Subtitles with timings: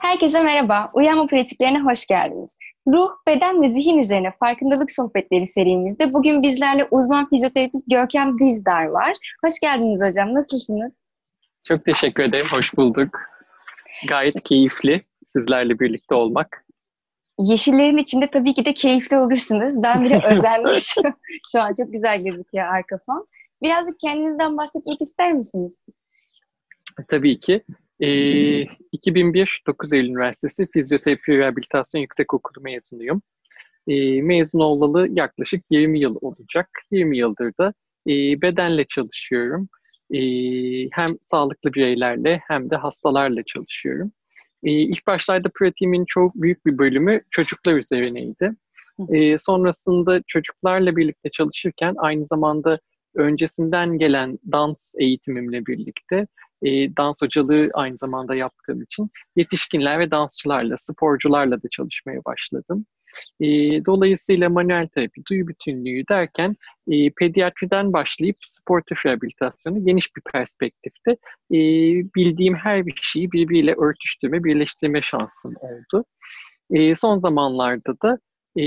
[0.00, 0.90] Herkese merhaba.
[0.94, 2.58] Uyanma pratiklerine hoş geldiniz.
[2.88, 9.16] Ruh, beden ve zihin üzerine farkındalık sohbetleri serimizde bugün bizlerle uzman fizyoterapist Görkem Dizdar var.
[9.44, 10.34] Hoş geldiniz hocam.
[10.34, 11.02] Nasılsınız?
[11.64, 12.46] Çok teşekkür ederim.
[12.50, 13.20] Hoş bulduk.
[14.08, 16.64] Gayet keyifli sizlerle birlikte olmak.
[17.38, 19.82] Yeşillerin içinde tabii ki de keyifli olursunuz.
[19.82, 21.02] Ben bile özendim şu,
[21.52, 21.72] şu an.
[21.78, 23.26] Çok güzel gözüküyor arka fon.
[23.62, 25.82] Birazcık kendinizden bahsetmek ister misiniz?
[27.08, 27.62] Tabii ki.
[28.00, 33.22] Ee, 2001 9 Eylül Üniversitesi Fizyoterapi Rehabilitasyon Yüksekokulu mezunuyum.
[33.88, 36.68] Ee, mezun olalı yaklaşık 20 yıl olacak.
[36.90, 37.74] 20 yıldır da
[38.06, 39.68] e, bedenle çalışıyorum.
[40.10, 40.20] E,
[40.92, 44.12] hem sağlıklı bireylerle hem de hastalarla çalışıyorum.
[44.62, 48.52] E, ilk başlarda pratiğimin çok büyük bir bölümü çocuklar üzerineydi.
[49.08, 52.78] E, sonrasında çocuklarla birlikte çalışırken aynı zamanda
[53.14, 56.26] öncesinden gelen dans eğitimimle birlikte
[56.62, 62.86] e, dans hocalığı aynı zamanda yaptığım için yetişkinler ve dansçılarla, sporcularla da çalışmaya başladım.
[63.40, 63.46] E,
[63.86, 66.56] dolayısıyla manuel terapi, duyu bütünlüğü derken
[66.90, 71.10] e, pediatriden başlayıp sportif rehabilitasyonu geniş bir perspektifte
[71.50, 71.58] e,
[72.16, 76.04] bildiğim her bir şeyi birbiriyle örtüştürme, birleştirme şansım oldu.
[76.70, 78.18] E, son zamanlarda da
[78.56, 78.62] e,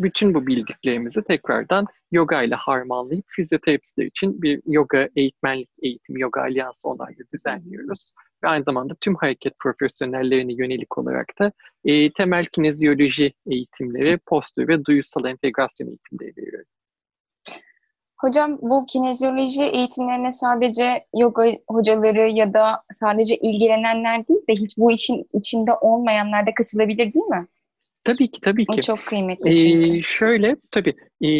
[0.00, 6.88] bütün bu bildiklerimizi tekrardan yoga ile harmanlayıp fizyoterapistler için bir yoga eğitmenlik eğitim, yoga alyansı
[6.88, 8.12] onaylı düzenliyoruz.
[8.44, 11.52] Ve aynı zamanda tüm hareket profesyonellerine yönelik olarak da
[11.84, 16.66] e, temel kinezyoloji eğitimleri, postür ve duyusal entegrasyon eğitimleri veriyorum.
[18.22, 24.92] Hocam bu kinezyoloji eğitimlerine sadece yoga hocaları ya da sadece ilgilenenler değil de hiç bu
[24.92, 27.46] işin içinde olmayanlar da katılabilir değil mi?
[28.04, 28.78] Tabii ki, tabii ki.
[28.78, 29.98] O çok kıymetli çünkü.
[29.98, 30.94] Ee, şöyle, tabii.
[31.24, 31.30] E,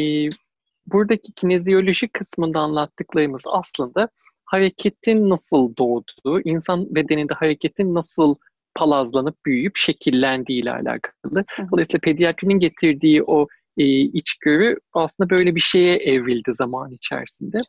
[0.87, 4.09] buradaki kinezyoloji kısmında anlattıklarımız aslında
[4.45, 8.35] hareketin nasıl doğduğu, insan bedeninde hareketin nasıl
[8.75, 11.45] palazlanıp büyüyüp şekillendiği ile alakalı.
[11.73, 13.47] Dolayısıyla pediatrinin getirdiği o
[13.79, 17.61] e, içgörü aslında böyle bir şeye evrildi zaman içerisinde.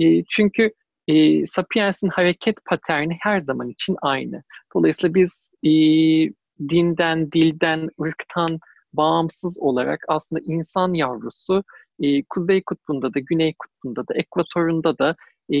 [0.00, 0.72] E, çünkü
[1.08, 4.42] e, Sapiens'in hareket paterni her zaman için aynı.
[4.74, 5.70] Dolayısıyla biz e,
[6.60, 8.58] dinden, dilden, ırktan
[8.92, 11.64] bağımsız olarak aslında insan yavrusu
[12.00, 15.16] e, Kuzey Kutbu'nda da, Güney Kutbu'nda da, Ekvator'unda da,
[15.50, 15.58] e,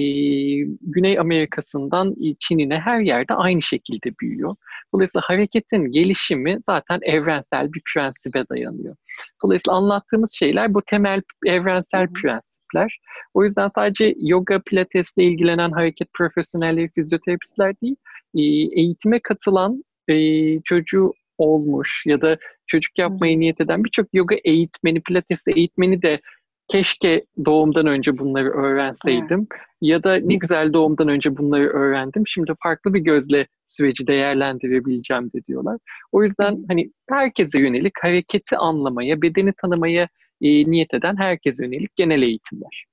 [0.80, 4.56] Güney Amerika'sından Çin'ine her yerde aynı şekilde büyüyor.
[4.94, 8.96] Dolayısıyla hareketin gelişimi zaten evrensel bir prensibe dayanıyor.
[9.44, 12.98] Dolayısıyla anlattığımız şeyler bu temel evrensel prensipler.
[13.34, 17.96] O yüzden sadece yoga, pilatesle ilgilenen hareket profesyonelleri, fizyoterapistler değil,
[18.34, 18.42] e,
[18.80, 22.36] eğitime katılan e, çocuğu olmuş ya da
[22.66, 26.20] çocuk yapmayı niyet eden birçok yoga eğitmeni, pilates eğitmeni de
[26.68, 29.62] keşke doğumdan önce bunları öğrenseydim evet.
[29.80, 32.22] ya da ne güzel doğumdan önce bunları öğrendim.
[32.26, 35.78] Şimdi farklı bir gözle süreci değerlendirebileceğim de diyorlar.
[36.12, 40.08] O yüzden hani herkese yönelik hareketi anlamaya, bedeni tanımaya
[40.40, 42.84] e, niyet eden herkese yönelik genel eğitimler.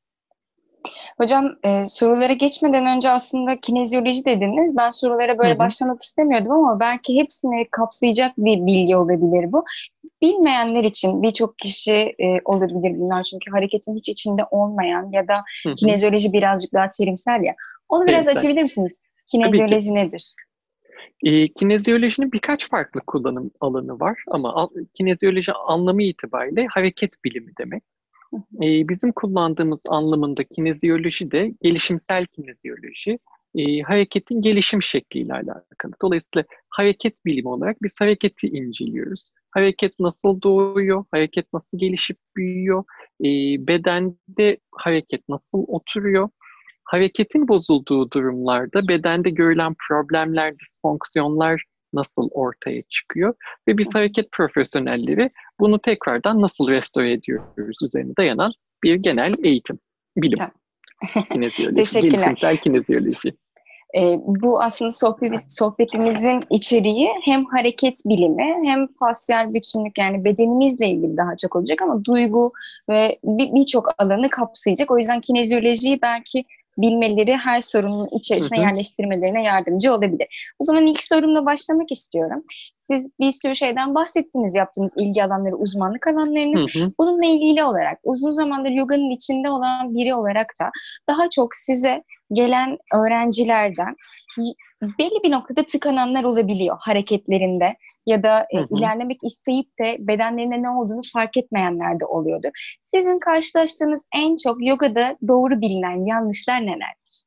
[1.17, 4.77] Hocam e, sorulara geçmeden önce aslında kinezyoloji dediniz.
[4.77, 5.59] Ben sorulara böyle Hı-hı.
[5.59, 9.65] başlamak istemiyordum ama belki hepsini kapsayacak bir bilgi olabilir bu.
[10.21, 15.75] Bilmeyenler için birçok kişi e, olabilir bunlar çünkü hareketin hiç içinde olmayan ya da Hı-hı.
[15.75, 17.55] kinezyoloji birazcık daha terimsel ya.
[17.89, 18.41] Onu biraz Terimsel.
[18.41, 19.03] açabilir misiniz?
[19.31, 20.33] Kinezyoloji nedir?
[21.23, 27.83] E, kinezyolojinin birkaç farklı kullanım alanı var ama kinezyoloji anlamı itibariyle hareket bilimi demek.
[28.63, 33.19] E, bizim kullandığımız anlamında kinezyoloji de gelişimsel kinezyoloji,
[33.55, 35.93] e, hareketin gelişim şekliyle alakalı.
[36.01, 39.31] Dolayısıyla hareket bilimi olarak biz hareketi inceliyoruz.
[39.51, 42.83] Hareket nasıl doğuyor, hareket nasıl gelişip büyüyor,
[43.21, 43.27] e,
[43.67, 46.29] bedende hareket nasıl oturuyor,
[46.83, 53.33] hareketin bozulduğu durumlarda bedende görülen problemler, disfonksiyonlar nasıl ortaya çıkıyor
[53.67, 59.79] ve biz hareket profesyonelleri bunu tekrardan nasıl restore ediyoruz üzerine dayanan bir genel eğitim,
[60.17, 60.39] bilim.
[61.31, 62.11] Kinezyoloji, Teşekkürler.
[62.11, 63.33] gelişimsel kinezyoloji.
[63.97, 71.17] E, bu aslında sohbet, sohbetimizin içeriği hem hareket bilimi hem fasyal bütünlük yani bedenimizle ilgili
[71.17, 72.51] daha çok olacak ama duygu
[72.89, 74.91] ve birçok bir alanı kapsayacak.
[74.91, 76.45] O yüzden kinezyolojiyi belki
[76.77, 80.53] bilmeleri her sorunun içerisine yerleştirmelerine yardımcı olabilir.
[80.59, 82.43] O zaman ilk sorumla başlamak istiyorum.
[82.79, 86.75] Siz bir sürü şeyden bahsettiniz yaptığınız ilgi alanları, uzmanlık alanlarınız.
[86.75, 86.91] Hı hı.
[86.99, 90.69] Bununla ilgili olarak uzun zamandır yoganın içinde olan biri olarak da
[91.09, 92.03] daha çok size
[92.33, 93.95] gelen öğrencilerden
[94.99, 98.67] belli bir noktada tıkananlar olabiliyor hareketlerinde ya da e, hı hı.
[98.77, 102.49] ilerlemek isteyip de bedenlerine ne olduğunu fark etmeyenler de oluyordur.
[102.81, 107.23] Sizin karşılaştığınız en çok yogada doğru bilinen yanlışlar nelerdir?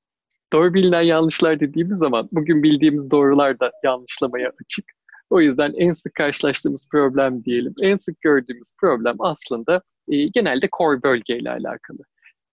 [0.52, 4.84] doğru bilinen yanlışlar dediğimiz zaman bugün bildiğimiz doğrular da yanlışlamaya açık.
[5.30, 11.02] O yüzden en sık karşılaştığımız problem diyelim, en sık gördüğümüz problem aslında e, genelde core
[11.02, 11.98] bölgeyle alakalı.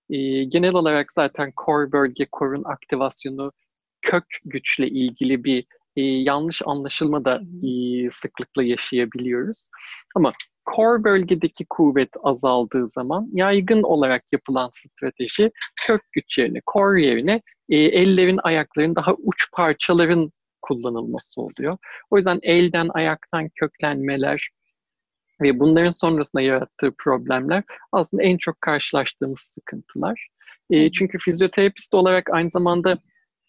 [0.10, 3.52] E, genel olarak zaten core bölge, core'un aktivasyonu
[4.02, 9.68] kök güçle ilgili bir e, yanlış anlaşılma da e, sıklıkla yaşayabiliyoruz.
[10.16, 10.32] Ama
[10.76, 15.52] core bölgedeki kuvvet azaldığı zaman yaygın olarak yapılan strateji
[15.88, 20.32] kök güç yerine, core yerine e, ellerin, ayakların daha uç parçaların
[20.62, 21.78] kullanılması oluyor.
[22.10, 24.50] O yüzden elden, ayaktan köklenmeler
[25.42, 30.28] ve bunların sonrasında yarattığı problemler aslında en çok karşılaştığımız sıkıntılar.
[30.70, 32.98] E, çünkü fizyoterapist olarak aynı zamanda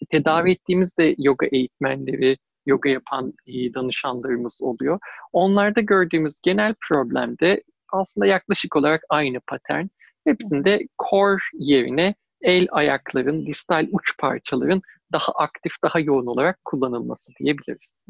[0.04, 2.36] tedavi ettiğimiz de yoga eğitmenleri,
[2.66, 4.98] yoga yapan danışanlarımız oluyor.
[5.32, 7.62] Onlarda gördüğümüz genel problem de
[7.92, 9.86] aslında yaklaşık olarak aynı patern.
[10.24, 18.04] Hepsinde core yerine el ayakların, distal uç parçaların daha aktif, daha yoğun olarak kullanılması diyebiliriz.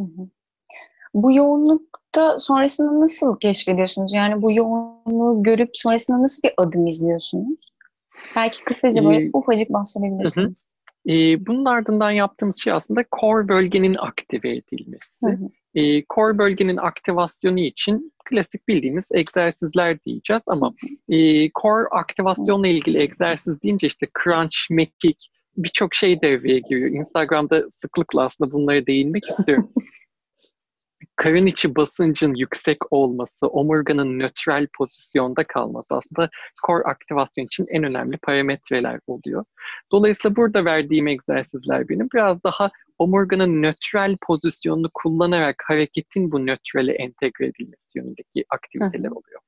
[1.15, 4.15] Bu yoğunlukta sonrasında nasıl keşfediyorsunuz?
[4.15, 7.73] Yani bu yoğunluğu görüp sonrasında nasıl bir adım izliyorsunuz?
[8.37, 10.74] Belki kısaca böyle ee, ufacık bahsedebilirsiniz.
[11.09, 15.27] E, bunun ardından yaptığımız şey aslında core bölgenin aktive edilmesi.
[15.27, 15.49] Hı hı.
[15.75, 20.75] E, core bölgenin aktivasyonu için klasik bildiğimiz egzersizler diyeceğiz ama
[21.09, 26.91] e, core aktivasyonla ilgili egzersiz deyince işte crunch, mekik birçok şey devreye giriyor.
[26.91, 29.71] Instagram'da sıklıkla aslında bunlara değinmek istiyorum.
[31.17, 36.31] karın içi basıncın yüksek olması, omurganın nötral pozisyonda kalması aslında
[36.67, 39.45] core aktivasyon için en önemli parametreler oluyor.
[39.93, 47.47] Dolayısıyla burada verdiğim egzersizler benim biraz daha omurganın nötral pozisyonunu kullanarak hareketin bu nötrale entegre
[47.47, 49.41] edilmesi yönündeki aktiviteler oluyor.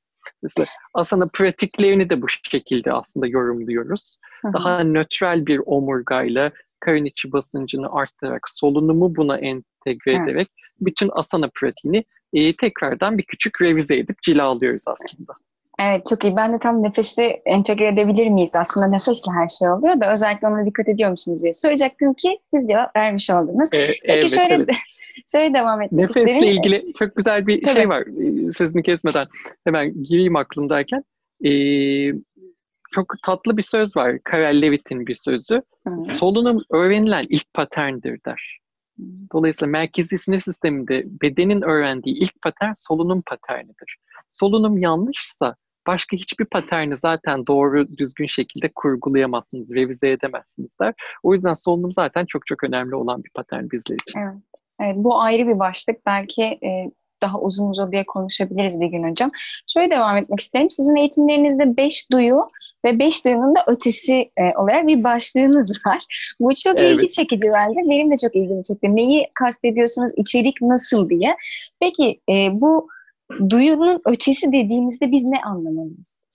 [0.42, 4.18] Mesela asana pratiklerini de bu şekilde aslında yorumluyoruz.
[4.52, 10.48] Daha nötral bir omurgayla karın içi basıncını arttırarak solunumu buna entegre evet.
[10.80, 15.32] Bütün asana pratiğini e, tekrardan bir küçük revize edip cilalıyoruz aslında.
[15.80, 16.36] Evet çok iyi.
[16.36, 18.56] Ben de tam nefesi entegre edebilir miyiz?
[18.56, 22.68] Aslında nefesle her şey oluyor da özellikle ona dikkat ediyor musunuz diye soracaktım ki siz
[22.68, 23.68] cevap vermiş oldunuz.
[23.74, 24.68] Ee, Peki evet, şöyle evet.
[25.32, 26.48] şöyle devam etmek Nefesle isterim.
[26.48, 27.74] İlgili çok güzel bir Tabii.
[27.74, 28.00] şey var.
[28.00, 29.26] E, sözünü kesmeden
[29.64, 31.04] hemen gireyim aklımdayken.
[31.44, 32.12] Ee,
[32.90, 34.18] çok tatlı bir söz var.
[34.24, 35.62] Karel Levitt'in bir sözü.
[35.88, 36.00] Hı.
[36.00, 38.58] Solunum öğrenilen ilk paterndir der.
[39.32, 43.96] Dolayısıyla merkezi sinir sisteminde bedenin öğrendiği ilk patern solunum paternidir.
[44.28, 45.56] Solunum yanlışsa
[45.86, 50.94] başka hiçbir paterni zaten doğru düzgün şekilde kurgulayamazsınız, revize edemezsiniz der.
[51.22, 54.20] O yüzden solunum zaten çok çok önemli olan bir patern bizler için.
[54.20, 54.42] Evet.
[54.80, 56.06] Evet, bu ayrı bir başlık.
[56.06, 56.90] Belki e,
[57.26, 59.30] daha uzun uzadıya konuşabiliriz bir gün hocam.
[59.66, 60.70] Şöyle devam etmek isterim.
[60.70, 62.36] Sizin eğitimlerinizde beş duyu
[62.84, 65.98] ve beş duyunun da ötesi e, olarak bir başlığınız var.
[66.40, 66.98] Bu çok evet.
[66.98, 67.80] ilgi çekici bence.
[67.90, 68.96] Benim de çok ilgimi çekti.
[68.96, 71.36] Neyi kastediyorsunuz, içerik nasıl diye.
[71.80, 72.88] Peki e, bu
[73.50, 76.26] duyunun ötesi dediğimizde biz ne anlamalıyız?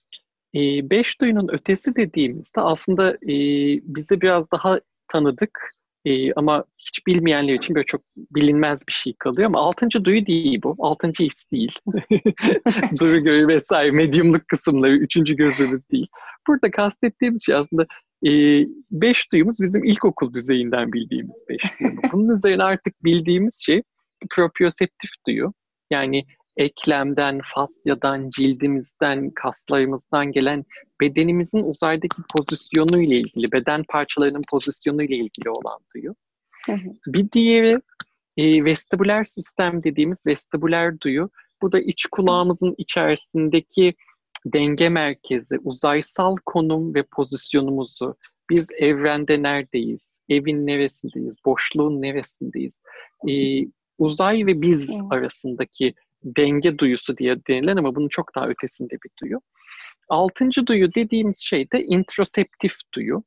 [0.54, 0.60] E,
[0.90, 3.34] beş duyunun ötesi dediğimizde aslında e,
[3.82, 5.71] bize biraz daha tanıdık
[6.04, 10.60] ee, ama hiç bilmeyenler için böyle çok bilinmez bir şey kalıyor ama altıncı duyu değil
[10.62, 10.76] bu.
[10.78, 11.78] Altıncı his değil.
[13.00, 16.06] Duru göğü vesaire medyumluk kısımları üçüncü gözümüz değil.
[16.48, 17.86] Burada kastettiğimiz şey aslında
[18.26, 18.30] e,
[18.92, 22.04] beş duyumuz bizim ilkokul düzeyinden bildiğimiz beş duyumuz.
[22.12, 23.82] Bunun üzerine artık bildiğimiz şey
[24.30, 25.52] proprioseptif duyu.
[25.90, 26.24] Yani
[26.56, 30.64] eklemden, fasyadan, cildimizden, kaslarımızdan gelen
[31.00, 36.14] bedenimizin uzaydaki pozisyonu ile ilgili, beden parçalarının pozisyonu ile ilgili olan duyu.
[37.06, 37.78] Bir diğeri
[38.36, 41.30] e, vestibüler sistem dediğimiz vestibüler duyu.
[41.62, 43.94] Bu da iç kulağımızın içerisindeki
[44.46, 48.16] denge merkezi, uzaysal konum ve pozisyonumuzu,
[48.50, 52.80] biz evrende neredeyiz, evin neresindeyiz, boşluğun neresindeyiz,
[53.28, 53.32] e,
[53.98, 59.40] uzay ve biz arasındaki denge duyusu diye denilen ama bunun çok daha ötesinde bir duyu.
[60.08, 63.24] Altıncı duyu dediğimiz şey de introseptif duyu.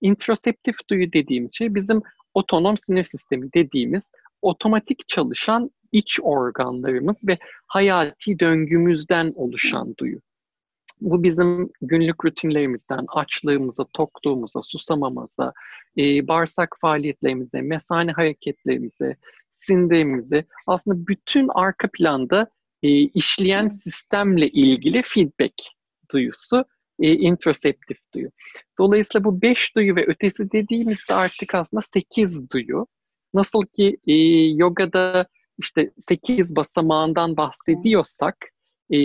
[0.00, 2.02] Introseptif duyu dediğimiz şey bizim
[2.34, 4.10] otonom sinir sistemi dediğimiz
[4.42, 10.20] otomatik çalışan iç organlarımız ve hayati döngümüzden oluşan duyu.
[11.00, 15.52] Bu bizim günlük rutinlerimizden açlığımıza, tokluğumuza, susamamıza,
[15.98, 19.16] e, bağırsak faaliyetlerimize, mesane hareketlerimize,
[19.66, 22.50] sindirimize aslında bütün arka planda
[22.82, 25.54] e, işleyen sistemle ilgili feedback
[26.12, 26.64] duyusu
[26.98, 28.28] e, introseptif duyu.
[28.78, 32.86] Dolayısıyla bu beş duyu ve ötesi dediğimizde artık aslında sekiz duyu.
[33.34, 34.14] Nasıl ki e,
[34.54, 35.26] yogada
[35.58, 38.36] işte sekiz basamağından bahsediyorsak
[38.90, 38.98] e,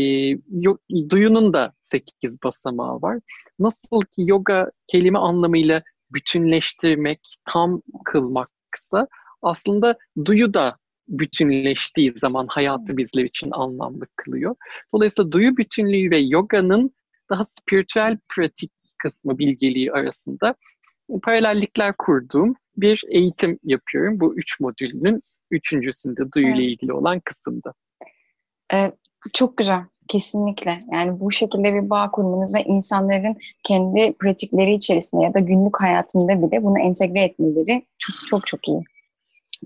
[1.09, 3.19] duyunun da sekiz basamağı var.
[3.59, 9.07] Nasıl ki yoga kelime anlamıyla bütünleştirmek, tam kılmaksa
[9.41, 10.77] aslında duyu da
[11.07, 14.55] bütünleştiği zaman hayatı bizler için anlamlı kılıyor.
[14.93, 16.91] Dolayısıyla duyu bütünlüğü ve yoganın
[17.29, 20.55] daha spiritüel pratik kısmı bilgeliği arasında
[21.23, 24.19] paralellikler kurduğum bir eğitim yapıyorum.
[24.19, 25.19] Bu üç modülünün
[25.51, 27.73] üçüncüsünde duyu ile ilgili olan kısımda.
[28.73, 28.91] Ee,
[29.33, 29.81] çok güzel.
[30.07, 30.79] Kesinlikle.
[30.91, 36.41] Yani bu şekilde bir bağ kurmanız ve insanların kendi pratikleri içerisinde ya da günlük hayatında
[36.41, 38.83] bile bunu entegre etmeleri çok çok çok iyi.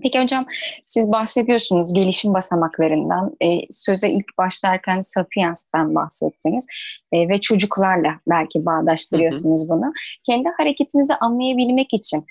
[0.02, 0.46] Peki hocam
[0.86, 3.36] siz bahsediyorsunuz gelişim basamaklarından.
[3.42, 6.66] E, söze ilk başlarken Sapiens'ten bahsettiniz
[7.12, 9.68] e, ve çocuklarla belki bağdaştırıyorsunuz hı hı.
[9.68, 9.92] bunu.
[10.26, 12.24] Kendi hareketinizi anlayabilmek için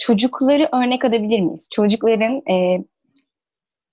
[0.00, 1.68] çocukları örnek alabilir miyiz?
[1.72, 2.84] Çocukların e,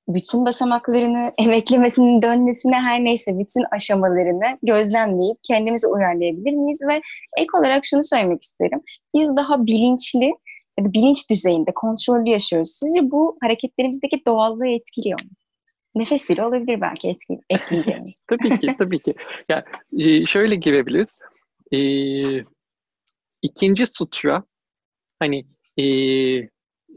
[0.07, 6.81] bütün basamaklarını, emeklemesinin dönmesine her neyse bütün aşamalarını gözlemleyip kendimizi uyarlayabilir miyiz?
[6.89, 7.01] Ve
[7.37, 8.81] ek olarak şunu söylemek isterim.
[9.15, 10.33] Biz daha bilinçli
[10.79, 12.71] ya da bilinç düzeyinde kontrollü yaşıyoruz.
[12.71, 15.29] Sizce bu hareketlerimizdeki doğallığı etkiliyor mu?
[15.95, 18.25] Nefes bile olabilir belki etki, ekleyeceğimiz.
[18.29, 19.13] tabii ki, tabii ki.
[19.49, 19.65] Ya
[19.97, 21.07] e, şöyle girebiliriz.
[21.71, 21.79] E,
[23.41, 24.41] ikinci sutra
[25.19, 25.45] hani
[25.77, 25.85] e,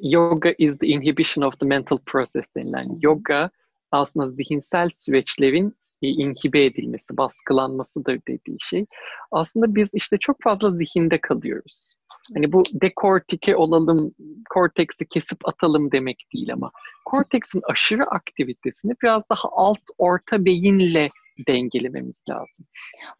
[0.02, 3.50] yoga is the inhibition of the mental process denilen yoga
[3.90, 8.86] aslında zihinsel süreçlerin e, inhibe edilmesi, baskılanmasıdır dediği şey.
[9.30, 11.94] Aslında biz işte çok fazla zihinde kalıyoruz.
[12.34, 14.14] Hani bu dekortike olalım,
[14.50, 16.70] korteksi kesip atalım demek değil ama
[17.04, 21.10] korteksin aşırı aktivitesini biraz daha alt orta beyinle
[21.48, 22.66] dengelememiz lazım.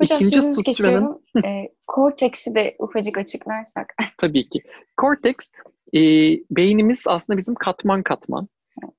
[0.00, 1.19] Hocam İkinci sözünüzü kesiyorum.
[1.45, 3.95] e, korteksi de ufacık açıklarsak.
[4.19, 4.61] Tabii ki.
[4.97, 5.49] Korteks,
[5.95, 6.00] e,
[6.50, 8.49] beynimiz aslında bizim katman katman.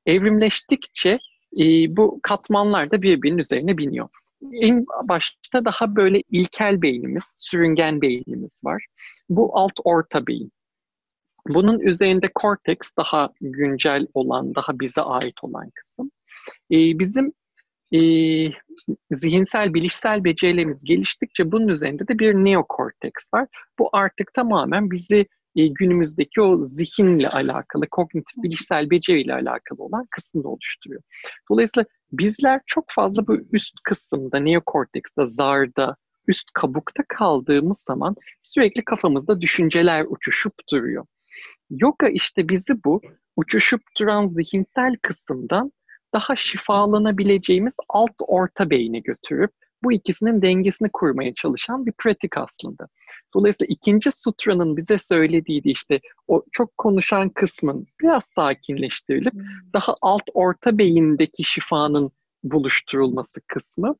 [0.06, 1.20] Evrimleştikçe
[1.60, 1.64] e,
[1.98, 4.10] bu katmanlar da birbirinin üzerine biniyor
[4.54, 8.86] en başta daha böyle ilkel beynimiz, sürüngen beynimiz var.
[9.30, 10.52] Bu alt orta beyin.
[11.48, 16.12] Bunun üzerinde korteks daha güncel olan, daha bize ait olan kısım.
[16.72, 17.34] Ee, bizim
[17.94, 18.00] e,
[19.12, 23.48] zihinsel, bilişsel becerilerimiz geliştikçe bunun üzerinde de bir neokorteks var.
[23.80, 30.48] Bu artık tamamen bizi e, günümüzdeki o zihinle alakalı, kognitif bilişsel beceriyle alakalı olan kısmını
[30.48, 31.02] oluşturuyor.
[31.52, 35.96] Dolayısıyla bizler çok fazla bu üst kısımda, neokortekste, zarda,
[36.28, 41.06] üst kabukta kaldığımız zaman sürekli kafamızda düşünceler uçuşup duruyor.
[41.70, 43.02] Yoga işte bizi bu
[43.36, 45.72] uçuşup duran zihinsel kısımdan
[46.14, 49.52] daha şifalanabileceğimiz alt orta beyne götürüp
[49.84, 52.88] bu ikisinin dengesini kurmaya çalışan bir pratik aslında.
[53.34, 59.44] Dolayısıyla ikinci sutranın bize söylediği işte o çok konuşan kısmın biraz sakinleştirilip hmm.
[59.74, 62.12] daha alt orta beyindeki şifanın
[62.44, 63.96] buluşturulması kısmı.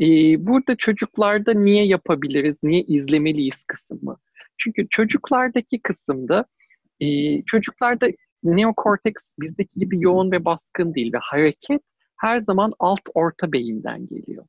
[0.00, 0.06] Ee,
[0.46, 4.16] burada çocuklarda niye yapabiliriz, niye izlemeliyiz kısmı.
[4.58, 6.44] Çünkü çocuklardaki kısımda
[7.00, 8.06] e, çocuklarda
[8.42, 11.82] neokorteks bizdeki gibi yoğun ve baskın değil ve hareket
[12.16, 14.46] her zaman alt orta beyinden geliyor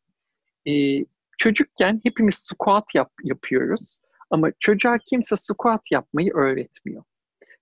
[0.68, 1.06] e,
[1.38, 3.98] çocukken hepimiz squat yap, yapıyoruz
[4.30, 7.04] ama çocuğa kimse squat yapmayı öğretmiyor.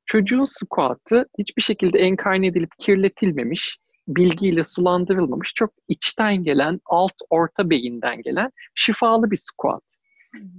[0.05, 8.21] Çocuğun squat'ı hiçbir şekilde enkarne edilip kirletilmemiş, bilgiyle sulandırılmamış, çok içten gelen, alt orta beyinden
[8.21, 9.83] gelen şifalı bir squat.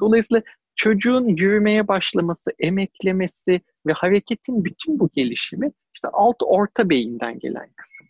[0.01, 0.43] Dolayısıyla
[0.77, 8.07] çocuğun yürümeye başlaması, emeklemesi ve hareketin bütün bu gelişimi işte alt orta beyinden gelen kısım.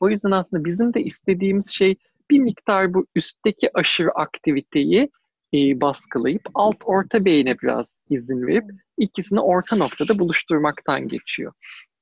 [0.00, 1.96] O yüzden aslında bizim de istediğimiz şey
[2.30, 5.10] bir miktar bu üstteki aşırı aktiviteyi
[5.54, 8.64] e, baskılayıp alt orta beyine biraz izin verip
[8.98, 11.52] ikisini orta noktada buluşturmaktan geçiyor.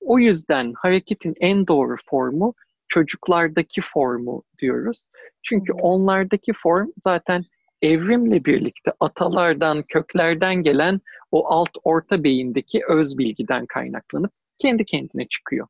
[0.01, 2.55] O yüzden hareketin en doğru formu
[2.89, 5.09] çocuklardaki formu diyoruz.
[5.43, 7.45] Çünkü onlardaki form zaten
[7.83, 15.67] evrimle birlikte atalardan, köklerden gelen o alt orta beyindeki öz bilgiden kaynaklanıp kendi kendine çıkıyor.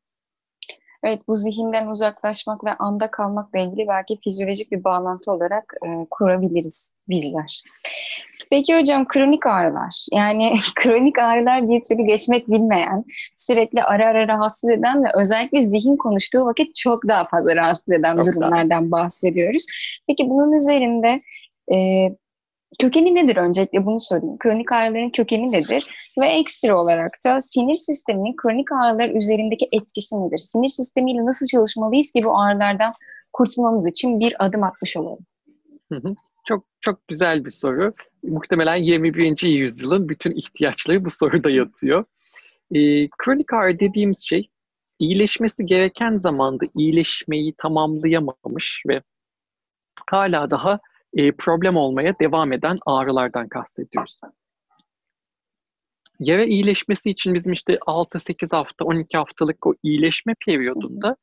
[1.03, 6.95] Evet bu zihinden uzaklaşmak ve anda kalmakla ilgili belki fizyolojik bir bağlantı olarak e, kurabiliriz
[7.09, 7.63] bizler.
[8.49, 14.69] Peki hocam kronik ağrılar yani kronik ağrılar bir türlü geçmek bilmeyen, sürekli ara ara rahatsız
[14.69, 18.91] eden ve özellikle zihin konuştuğu vakit çok daha fazla rahatsız eden çok durumlardan daha.
[18.91, 19.65] bahsediyoruz.
[20.07, 21.21] Peki bunun üzerinde
[21.73, 21.77] e,
[22.79, 24.37] Kökeni nedir öncelikle bunu sorayım.
[24.37, 26.11] Kronik ağrıların kökeni nedir?
[26.21, 30.37] Ve ekstra olarak da sinir sisteminin kronik ağrılar üzerindeki etkisi nedir?
[30.37, 32.93] Sinir sistemiyle nasıl çalışmalıyız ki bu ağrılardan
[33.33, 35.25] kurtulmamız için bir adım atmış olalım?
[36.45, 37.93] Çok çok güzel bir soru.
[38.23, 39.47] Muhtemelen 21.
[39.47, 42.05] yüzyılın bütün ihtiyaçları bu soruda yatıyor.
[42.71, 44.49] E, kronik ağrı dediğimiz şey
[44.99, 49.01] iyileşmesi gereken zamanda iyileşmeyi tamamlayamamış ve
[50.09, 50.79] hala daha
[51.17, 54.19] e, problem olmaya devam eden ağrılardan kastediyoruz.
[56.19, 61.15] yara iyileşmesi için bizim işte 6-8 hafta, 12 haftalık o iyileşme periyodunda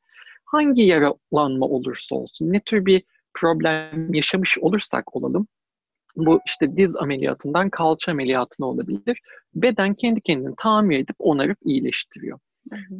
[0.45, 5.47] hangi yaralanma olursa olsun, ne tür bir problem yaşamış olursak olalım,
[6.15, 9.19] bu işte diz ameliyatından kalça ameliyatına olabilir.
[9.55, 12.39] Beden kendi kendini tamir edip onarıp iyileştiriyor.
[12.71, 12.95] Hı hı.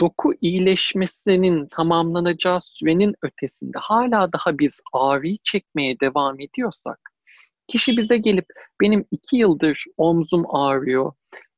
[0.00, 6.98] Doku iyileşmesinin tamamlanacağı sürenin ötesinde hala daha biz ağrıyı çekmeye devam ediyorsak,
[7.68, 8.46] kişi bize gelip
[8.80, 11.12] benim iki yıldır omzum ağrıyor,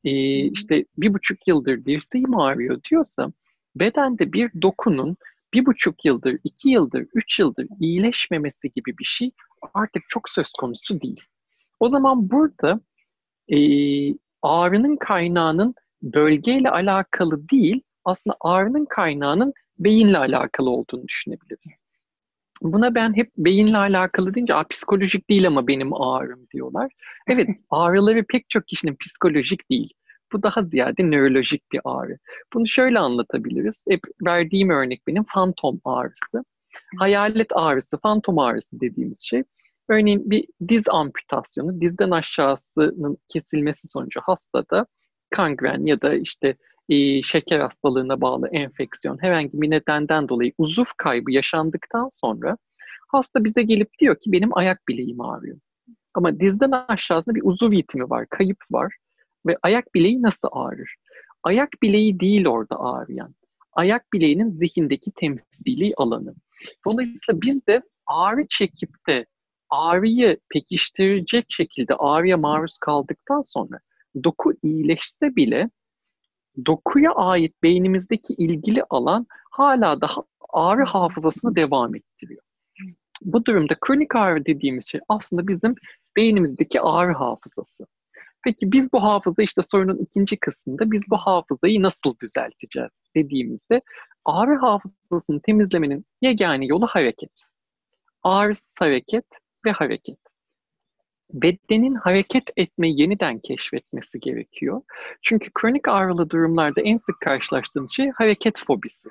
[0.04, 0.10] e,
[0.50, 3.32] işte bir buçuk yıldır dirseğim ağrıyor diyorsa,
[3.76, 5.16] bedende bir dokunun
[5.54, 9.30] bir buçuk yıldır, iki yıldır, üç yıldır iyileşmemesi gibi bir şey
[9.74, 11.20] artık çok söz konusu değil.
[11.80, 12.80] O zaman burada
[13.48, 13.58] e,
[14.42, 21.84] ağrının kaynağının bölgeyle alakalı değil, aslında ağrının kaynağının beyinle alakalı olduğunu düşünebiliriz.
[22.62, 26.92] Buna ben hep beyinle alakalı deyince psikolojik değil ama benim ağrım diyorlar.
[27.28, 29.92] Evet ağrıları pek çok kişinin psikolojik değil.
[30.32, 32.18] Bu daha ziyade nörolojik bir ağrı.
[32.54, 33.84] Bunu şöyle anlatabiliriz.
[33.88, 36.44] Hep verdiğim örnek benim fantom ağrısı.
[36.98, 39.42] Hayalet ağrısı, fantom ağrısı dediğimiz şey.
[39.88, 44.86] Örneğin bir diz amputasyonu, dizden aşağısının kesilmesi sonucu hastada
[45.30, 46.56] kangren ya da işte
[46.90, 52.56] e, şeker hastalığına bağlı enfeksiyon herhangi bir nedenden dolayı uzuv kaybı yaşandıktan sonra
[53.08, 55.58] hasta bize gelip diyor ki benim ayak bileğim ağrıyor.
[56.14, 58.96] Ama dizden aşağısında bir uzuv yitimi var, kayıp var
[59.46, 60.94] ve ayak bileği nasıl ağrır?
[61.42, 63.34] Ayak bileği değil orada ağrıyan.
[63.72, 66.34] Ayak bileğinin zihindeki temsili alanı.
[66.86, 69.26] Dolayısıyla biz de ağrı çekip de
[69.70, 73.78] ağrıyı pekiştirecek şekilde ağrıya maruz kaldıktan sonra
[74.24, 75.70] doku iyileşse bile
[76.66, 82.42] dokuya ait beynimizdeki ilgili alan hala daha ağrı hafızasını devam ettiriyor.
[83.22, 85.74] Bu durumda kronik ağrı dediğimiz şey aslında bizim
[86.16, 87.86] beynimizdeki ağrı hafızası.
[88.44, 93.82] Peki biz bu hafıza işte sorunun ikinci kısmında biz bu hafızayı nasıl düzelteceğiz dediğimizde
[94.24, 97.44] ağrı hafızasını temizlemenin yegane yolu hareket.
[98.22, 99.24] Ağrısız hareket
[99.64, 100.18] ve hareket.
[101.32, 104.82] Bedenin hareket etmeyi yeniden keşfetmesi gerekiyor.
[105.22, 109.08] Çünkü kronik ağrılı durumlarda en sık karşılaştığımız şey hareket fobisi.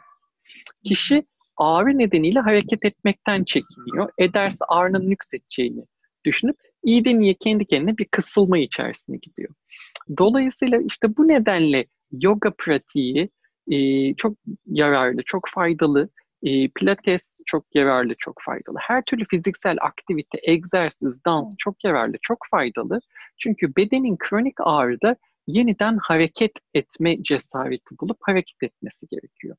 [0.83, 1.23] Kişi
[1.57, 4.09] ağrı nedeniyle hareket etmekten çekiniyor.
[4.17, 5.85] Ederse ağrının nüksedeceğini
[6.25, 9.49] düşünüp iyiden iyiye kendi kendine bir kısılma içerisine gidiyor.
[10.17, 13.29] Dolayısıyla işte bu nedenle yoga pratiği
[13.71, 16.09] e, çok yararlı, çok faydalı.
[16.43, 18.77] E, pilates çok yararlı, çok faydalı.
[18.81, 22.99] Her türlü fiziksel aktivite, egzersiz, dans çok yararlı, çok faydalı.
[23.37, 25.15] Çünkü bedenin kronik ağrıda
[25.47, 29.55] yeniden hareket etme cesareti bulup hareket etmesi gerekiyor.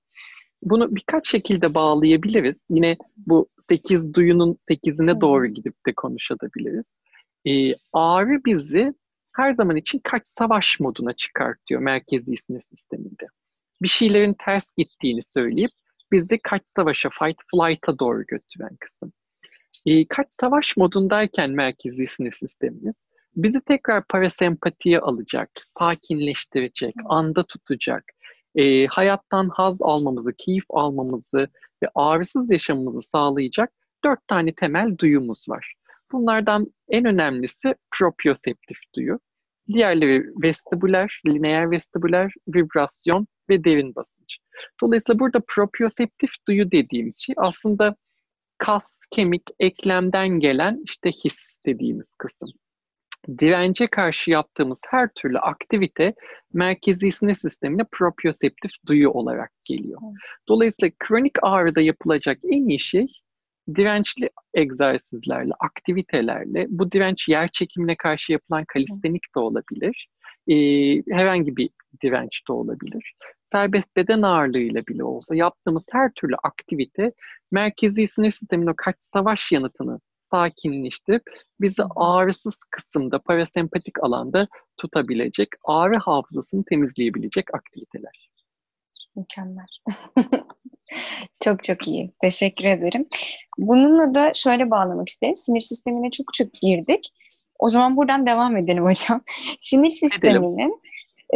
[0.62, 2.58] Bunu birkaç şekilde bağlayabiliriz.
[2.70, 6.86] Yine bu sekiz duyunun sekizine doğru gidip de konuşabiliriz.
[7.46, 8.94] Ee, ağrı bizi
[9.36, 13.26] her zaman için kaç savaş moduna çıkartıyor merkezi sinir sisteminde.
[13.82, 15.70] Bir şeylerin ters gittiğini söyleyip
[16.12, 19.12] bizi kaç savaşa, fight flight'a doğru götüren kısım.
[19.86, 28.04] E, kaç savaş modundayken merkezi sinir sistemimiz bizi tekrar parasempatiye alacak, sakinleştirecek, anda tutacak,
[28.54, 31.48] e, hayattan haz almamızı, keyif almamızı
[31.82, 33.72] ve ağrısız yaşamımızı sağlayacak
[34.04, 35.74] dört tane temel duyumuz var.
[36.12, 39.18] Bunlardan en önemlisi proprioseptif duyu.
[39.68, 44.38] Diğerleri vestibüler, lineer vestibüler, vibrasyon ve derin basınç.
[44.82, 47.96] Dolayısıyla burada proprioseptif duyu dediğimiz şey aslında
[48.58, 52.50] kas, kemik, eklemden gelen işte his dediğimiz kısım.
[53.38, 56.14] Dirence karşı yaptığımız her türlü aktivite
[56.52, 60.00] merkezi sinir sistemine proprioseptif duyu olarak geliyor.
[60.48, 63.06] Dolayısıyla kronik ağrıda yapılacak en iyi şey
[63.74, 70.08] dirençli egzersizlerle, aktivitelerle, bu direnç yer çekimine karşı yapılan kalistenik de olabilir,
[70.48, 70.54] e,
[71.14, 71.70] herhangi bir
[72.02, 73.14] direnç de olabilir.
[73.44, 77.12] Serbest beden ağırlığıyla bile olsa yaptığımız her türlü aktivite
[77.50, 80.00] merkezi sinir sistemin o kaç savaş yanıtını
[80.30, 81.22] sakinleştirip
[81.60, 88.30] bizi ağrısız kısımda, parasempatik alanda tutabilecek, ağrı hafızasını temizleyebilecek aktiviteler.
[89.16, 89.66] Mükemmel.
[91.44, 92.12] çok çok iyi.
[92.20, 93.06] Teşekkür ederim.
[93.58, 95.36] Bununla da şöyle bağlamak isterim.
[95.36, 97.08] Sinir sistemine çok çok girdik.
[97.60, 99.20] O zaman buradan devam edelim hocam.
[99.60, 100.80] Sinir sisteminin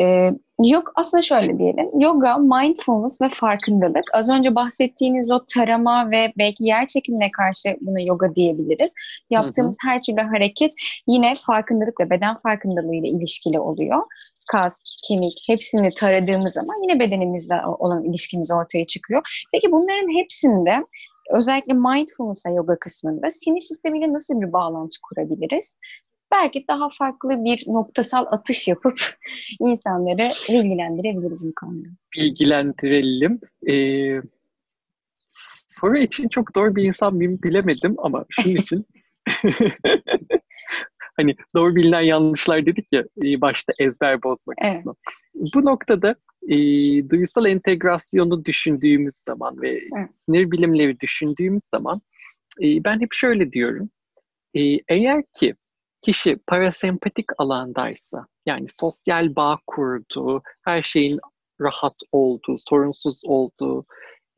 [0.00, 0.30] e,
[0.64, 2.00] yok aslında şöyle diyelim.
[2.00, 4.04] Yoga, mindfulness ve farkındalık.
[4.12, 8.94] Az önce bahsettiğiniz o tarama ve belki yer çekimine karşı bunu yoga diyebiliriz.
[9.30, 9.92] Yaptığımız hı hı.
[9.92, 10.72] her türlü hareket
[11.08, 14.02] yine farkındalık ve beden farkındalığı ile ilişkili oluyor
[14.52, 19.46] kas, kemik hepsini taradığımız zaman yine bedenimizle olan ilişkimiz ortaya çıkıyor.
[19.52, 20.86] Peki bunların hepsinde
[21.30, 25.78] özellikle mindfulness yoga kısmında sinir sistemiyle nasıl bir bağlantı kurabiliriz?
[26.34, 28.98] Belki daha farklı bir noktasal atış yapıp
[29.60, 31.88] insanları bilgilendirebiliriz bu konuda.
[32.16, 33.40] Bilgilendirelim.
[33.70, 34.20] Ee,
[35.68, 38.84] soru için çok doğru bir insan mıyım bilemedim ama şunun için
[41.16, 44.94] hani doğru bilinen yanlışlar dedik ya başta ezber bozma kısmı.
[45.36, 45.50] Evet.
[45.54, 46.14] Bu noktada
[46.48, 46.56] e,
[47.10, 50.14] duysal entegrasyonu düşündüğümüz zaman ve evet.
[50.14, 52.00] sinir bilimleri düşündüğümüz zaman
[52.62, 53.90] e, ben hep şöyle diyorum.
[54.54, 55.54] E, eğer ki
[56.04, 61.20] kişi parasempatik alandaysa yani sosyal bağ kurduğu, her şeyin
[61.60, 63.86] rahat olduğu, sorunsuz olduğu,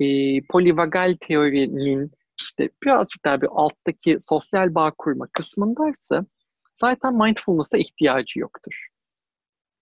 [0.01, 0.07] e,
[0.51, 6.27] polivagal teorinin işte birazcık daha bir alttaki sosyal bağ kurma kısmındaysa
[6.75, 8.87] zaten mindfulness'a ihtiyacı yoktur.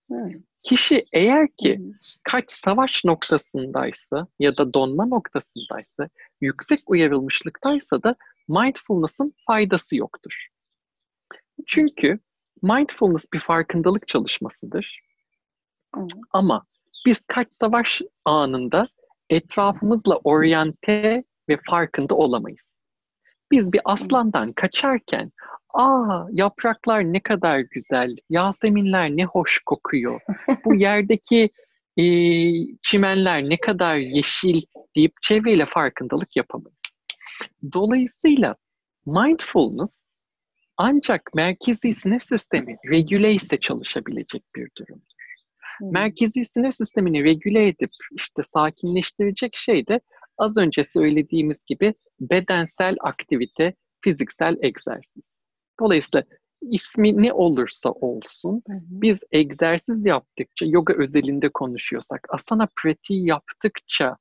[0.09, 0.31] Hmm.
[0.63, 1.81] Kişi eğer ki
[2.23, 6.09] kaç savaş noktasındaysa ya da donma noktasındaysa,
[6.41, 8.17] yüksek uyarılmışlıktaysa da
[8.49, 10.54] mindfulness'ın faydası yoktur.
[11.67, 12.19] Çünkü
[12.63, 15.01] mindfulness bir farkındalık çalışmasıdır.
[15.95, 16.07] Hmm.
[16.33, 16.65] Ama
[17.07, 18.83] biz kaç savaş anında
[19.31, 22.81] etrafımızla oryante ve farkında olamayız.
[23.51, 25.33] Biz bir aslandan kaçarken
[25.75, 30.21] aa yapraklar ne kadar güzel, yaseminler ne hoş kokuyor,
[30.65, 31.51] bu yerdeki
[31.97, 32.05] e,
[32.83, 34.63] çimenler ne kadar yeşil
[34.97, 36.79] deyip çevreyle farkındalık yapamayız.
[37.73, 38.57] Dolayısıyla
[39.07, 40.04] mindfulness
[40.77, 45.15] ancak merkezi sinir sistemi regüle ise çalışabilecek bir durumdur.
[45.79, 45.93] Hmm.
[45.93, 50.01] Merkezi sinir sistemini regüle edip işte sakinleştirecek şey de
[50.39, 55.45] az önce söylediğimiz gibi bedensel aktivite, fiziksel egzersiz.
[55.81, 56.25] Dolayısıyla
[56.63, 58.81] ismi ne olursa olsun hı hı.
[58.89, 64.17] biz egzersiz yaptıkça yoga özelinde konuşuyorsak asana pratiği yaptıkça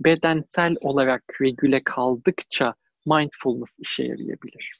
[0.00, 2.74] bedensel olarak regüle kaldıkça
[3.06, 4.70] mindfulness işe yarayabilir.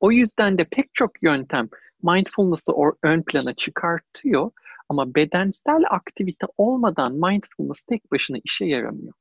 [0.00, 1.66] O yüzden de pek çok yöntem
[2.02, 4.50] mindfulness'ı ön plana çıkartıyor
[4.88, 9.12] ama bedensel aktivite olmadan mindfulness tek başına işe yaramıyor.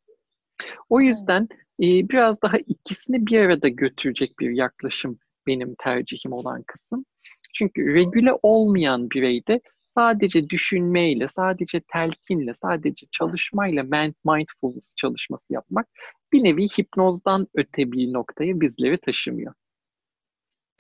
[0.90, 1.48] O yüzden
[1.80, 7.06] e, biraz daha ikisini bir arada götürecek bir yaklaşım benim tercihim olan kısım.
[7.54, 13.84] Çünkü regüle olmayan bireyde sadece düşünmeyle, sadece telkinle, sadece çalışmayla
[14.26, 15.88] mindfulness çalışması yapmak
[16.34, 19.54] bir nevi hipnozdan öte bir noktaya bizleri taşımıyor.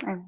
[0.08, 0.20] Evet.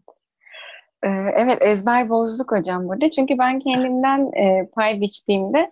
[1.03, 3.09] Ee, evet ezber bozduk hocam burada.
[3.09, 5.71] Çünkü ben kendimden e, pay biçtiğimde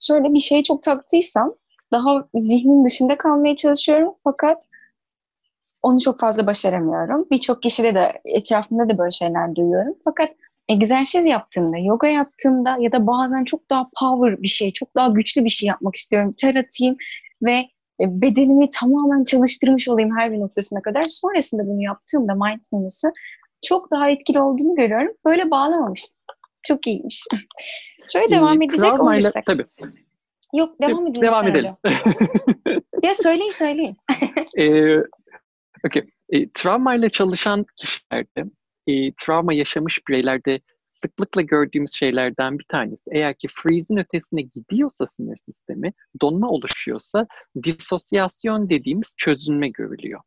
[0.00, 1.54] şöyle bir şey çok taktıysam
[1.92, 4.68] daha zihnin dışında kalmaya çalışıyorum fakat
[5.82, 7.26] onu çok fazla başaramıyorum.
[7.30, 9.94] Birçok kişide de etrafımda da böyle şeyler duyuyorum.
[10.04, 10.28] Fakat
[10.68, 15.44] egzersiz yaptığımda, yoga yaptığımda ya da bazen çok daha power bir şey, çok daha güçlü
[15.44, 16.30] bir şey yapmak istiyorum.
[16.40, 16.96] Ter atayım
[17.42, 17.68] ve
[18.08, 21.04] bedenimi tamamen çalıştırmış olayım her bir noktasına kadar.
[21.08, 23.12] Sonrasında bunu yaptığımda mindfulness'ı
[23.62, 25.12] çok daha etkili olduğunu görüyorum.
[25.24, 26.16] Böyle bağlamamıştım.
[26.62, 27.24] Çok iyiymiş.
[28.12, 29.46] Şöyle devam ee, edecek olursak.
[29.46, 29.66] Tabii.
[30.54, 31.22] Yok devam edin.
[31.22, 31.74] Devam edelim.
[33.02, 33.96] ya söyleyin söyleyin.
[34.58, 34.96] ee,
[35.86, 36.02] okay.
[36.28, 38.50] E, travmayla çalışan kişilerde,
[38.86, 40.60] e, travma yaşamış bireylerde
[41.02, 43.10] sıklıkla gördüğümüz şeylerden bir tanesi.
[43.12, 47.26] Eğer ki freeze'in ötesine gidiyorsa sinir sistemi, donma oluşuyorsa
[47.64, 50.20] disosyasyon dediğimiz çözünme görülüyor.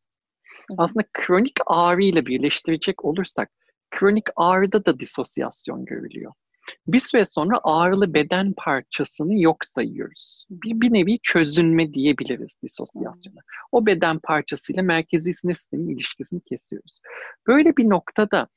[0.77, 3.51] Aslında kronik ağrı ile birleştirecek olursak
[3.91, 6.31] kronik ağrıda da disosyasyon görülüyor.
[6.87, 10.45] Bir süre sonra ağrılı beden parçasını yok sayıyoruz.
[10.49, 13.39] Bir, bir nevi çözünme diyebiliriz disosyasyona.
[13.71, 16.99] O beden parçasıyla merkezi sinir sistemi ilişkisini kesiyoruz.
[17.47, 18.47] Böyle bir noktada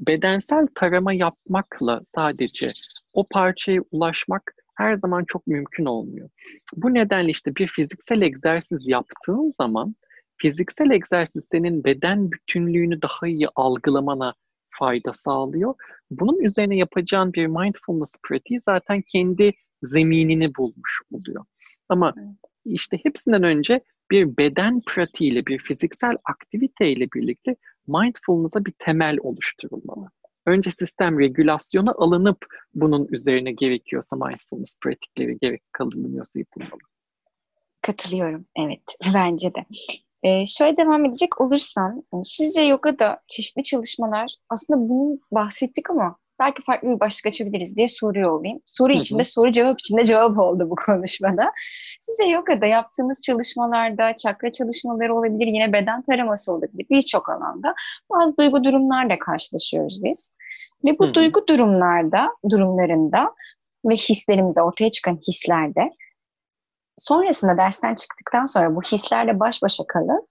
[0.00, 2.72] bedensel tarama yapmakla sadece
[3.12, 6.30] o parçaya ulaşmak her zaman çok mümkün olmuyor.
[6.76, 9.94] Bu nedenle işte bir fiziksel egzersiz yaptığın zaman
[10.36, 14.34] fiziksel egzersiz senin beden bütünlüğünü daha iyi algılamana
[14.70, 15.74] fayda sağlıyor.
[16.10, 19.52] Bunun üzerine yapacağın bir mindfulness pratiği zaten kendi
[19.82, 21.44] zeminini bulmuş oluyor.
[21.88, 22.14] Ama
[22.64, 23.80] işte hepsinden önce
[24.10, 30.10] bir beden pratiğiyle, bir fiziksel aktiviteyle birlikte mindfulness'a bir temel oluşturulmalı.
[30.46, 36.80] Önce sistem regülasyona alınıp bunun üzerine gerekiyorsa mindfulness pratikleri gerek kalınıyorsa yapılmalı.
[37.82, 38.46] Katılıyorum.
[38.58, 38.82] Evet.
[39.14, 39.64] Bence de.
[40.22, 46.62] Ee, şöyle devam edecek olursam, yani sizce yogada çeşitli çalışmalar, aslında bunu bahsettik ama belki
[46.62, 48.60] farklı bir başlık açabiliriz diye soruyor olayım.
[48.66, 49.00] Soru hı hı.
[49.00, 51.52] içinde soru cevap içinde cevap oldu bu konuşmada.
[52.00, 57.74] Sizce yogada yaptığımız çalışmalarda çakra çalışmaları olabilir, yine beden taraması olabilir birçok alanda
[58.10, 60.36] bazı duygu durumlarla karşılaşıyoruz biz.
[60.86, 61.14] Ve bu hı hı.
[61.14, 63.34] duygu durumlarda, durumlarında
[63.84, 65.90] ve hislerimizde ortaya çıkan hislerde
[66.98, 70.28] sonrasında dersten çıktıktan sonra bu hislerle baş başa kalıp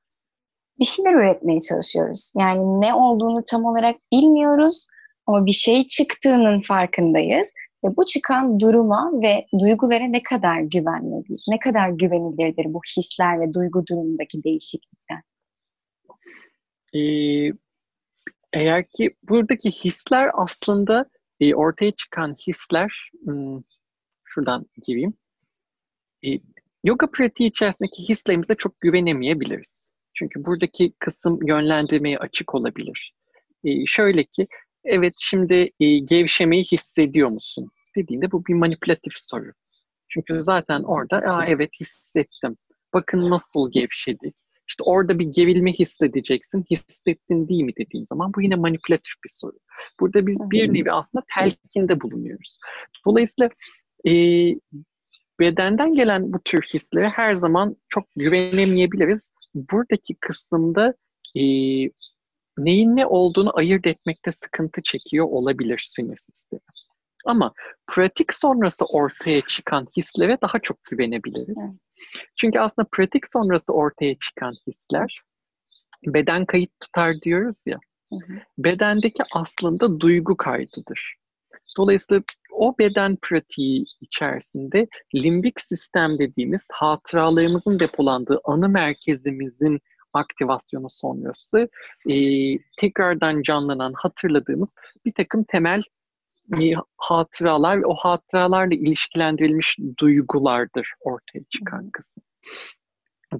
[0.79, 2.33] bir şeyler üretmeye çalışıyoruz.
[2.37, 4.87] Yani ne olduğunu tam olarak bilmiyoruz
[5.27, 11.45] Ama bir şey çıktığının farkındayız ve bu çıkan duruma ve duygulara ne kadar güvenmeliyiz?
[11.49, 15.21] Ne kadar güvenilirdir bu hisler ve duygu durumundaki değişiklikler?
[16.95, 17.53] Ee,
[18.53, 21.05] eğer ki buradaki hisler aslında
[21.39, 23.61] e, ortaya çıkan hisler hmm,
[24.23, 25.13] şuradan gireyim.
[26.25, 26.29] E,
[26.83, 29.91] yoga pratiği içerisindeki hislerimize çok güvenemeyebiliriz.
[30.13, 33.13] Çünkü buradaki kısım yönlendirmeye açık olabilir.
[33.63, 34.47] E, şöyle ki,
[34.85, 37.69] evet şimdi e, gevşemeyi hissediyor musun?
[37.95, 39.51] Dediğinde bu bir manipülatif soru.
[40.09, 42.57] Çünkü zaten orada, Aa, evet hissettim.
[42.93, 44.33] Bakın nasıl gevşedi.
[44.67, 46.65] İşte orada bir gerilme hissedeceksin.
[46.71, 49.57] Hissettin değil mi dediğin zaman bu yine manipülatif bir soru.
[49.99, 52.57] Burada biz bir nevi aslında telkinde bulunuyoruz.
[53.05, 53.49] Dolayısıyla
[54.07, 54.13] e,
[55.39, 59.33] bedenden gelen bu tür hislere her zaman çok güvenemeyebiliriz.
[59.55, 60.93] Buradaki kısımda
[61.35, 61.43] e,
[62.57, 66.61] neyin ne olduğunu ayırt etmekte sıkıntı çekiyor olabilir sinir sistemi.
[67.25, 67.53] Ama
[67.87, 71.57] pratik sonrası ortaya çıkan hislere daha çok güvenebiliriz.
[71.57, 72.27] Evet.
[72.35, 75.23] Çünkü aslında pratik sonrası ortaya çıkan hisler
[76.05, 77.79] beden kayıt tutar diyoruz ya.
[78.09, 78.39] Hı hı.
[78.57, 81.15] Bedendeki aslında duygu kaydıdır.
[81.77, 89.79] Dolayısıyla o beden pratiği içerisinde limbik sistem dediğimiz hatıralarımızın depolandığı anı merkezimizin
[90.13, 91.69] aktivasyonu sonrası
[92.09, 92.15] e,
[92.77, 95.81] tekrardan canlanan hatırladığımız bir takım temel
[96.61, 102.23] e, hatıralar ve o hatıralarla ilişkilendirilmiş duygulardır ortaya çıkan kısım.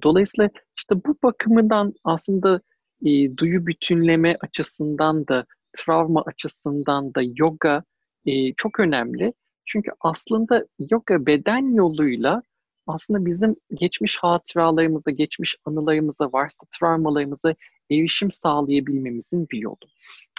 [0.02, 2.60] Dolayısıyla işte bu bakımından aslında
[3.04, 7.84] e, duyu bütünleme açısından da travma açısından da yoga
[8.26, 9.32] e, çok önemli.
[9.66, 12.42] Çünkü aslında yoga beden yoluyla
[12.86, 17.54] aslında bizim geçmiş hatıralarımıza, geçmiş anılarımıza, varsa travmalarımıza
[17.90, 19.76] erişim sağlayabilmemizin bir yolu.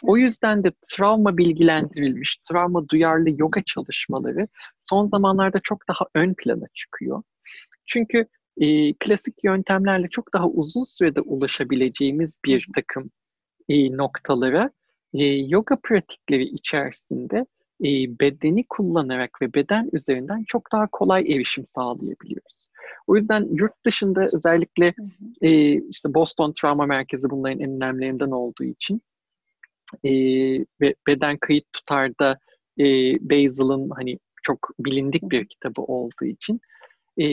[0.04, 4.48] O yüzden de travma bilgilendirilmiş, travma duyarlı yoga çalışmaları
[4.82, 7.24] son zamanlarda çok daha ön plana çıkıyor.
[7.86, 8.28] Çünkü
[8.58, 13.12] e, klasik yöntemlerle çok daha uzun sürede ulaşabileceğimiz bir takım
[13.70, 14.72] e, noktalara
[15.14, 17.46] e, yoga pratikleri içerisinde
[17.84, 22.68] e, bedeni kullanarak ve beden üzerinden çok daha kolay erişim sağlayabiliyoruz.
[23.08, 24.94] O yüzden yurt dışında özellikle
[25.42, 29.02] e, işte Boston Travma Merkezi bunların en önemlilerinden olduğu için
[30.04, 30.12] e,
[30.82, 32.40] ve beden kayıt tutarda
[32.80, 32.86] e,
[33.30, 36.62] Basil'ın hani çok bilindik bir kitabı olduğu için
[37.22, 37.28] e,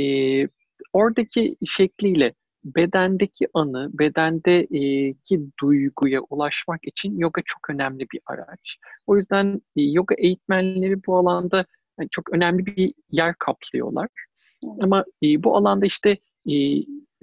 [0.93, 8.77] oradaki şekliyle bedendeki anı, bedendeki duyguya ulaşmak için yoga çok önemli bir araç.
[9.07, 11.65] O yüzden yoga eğitmenleri bu alanda
[11.99, 14.09] yani çok önemli bir yer kaplıyorlar.
[14.83, 15.05] Ama
[15.39, 16.17] bu alanda işte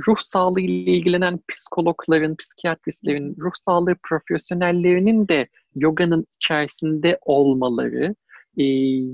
[0.08, 8.16] ruh sağlığı ile ilgilenen psikologların, psikiyatristlerin, ruh sağlığı profesyonellerinin de yoganın içerisinde olmaları,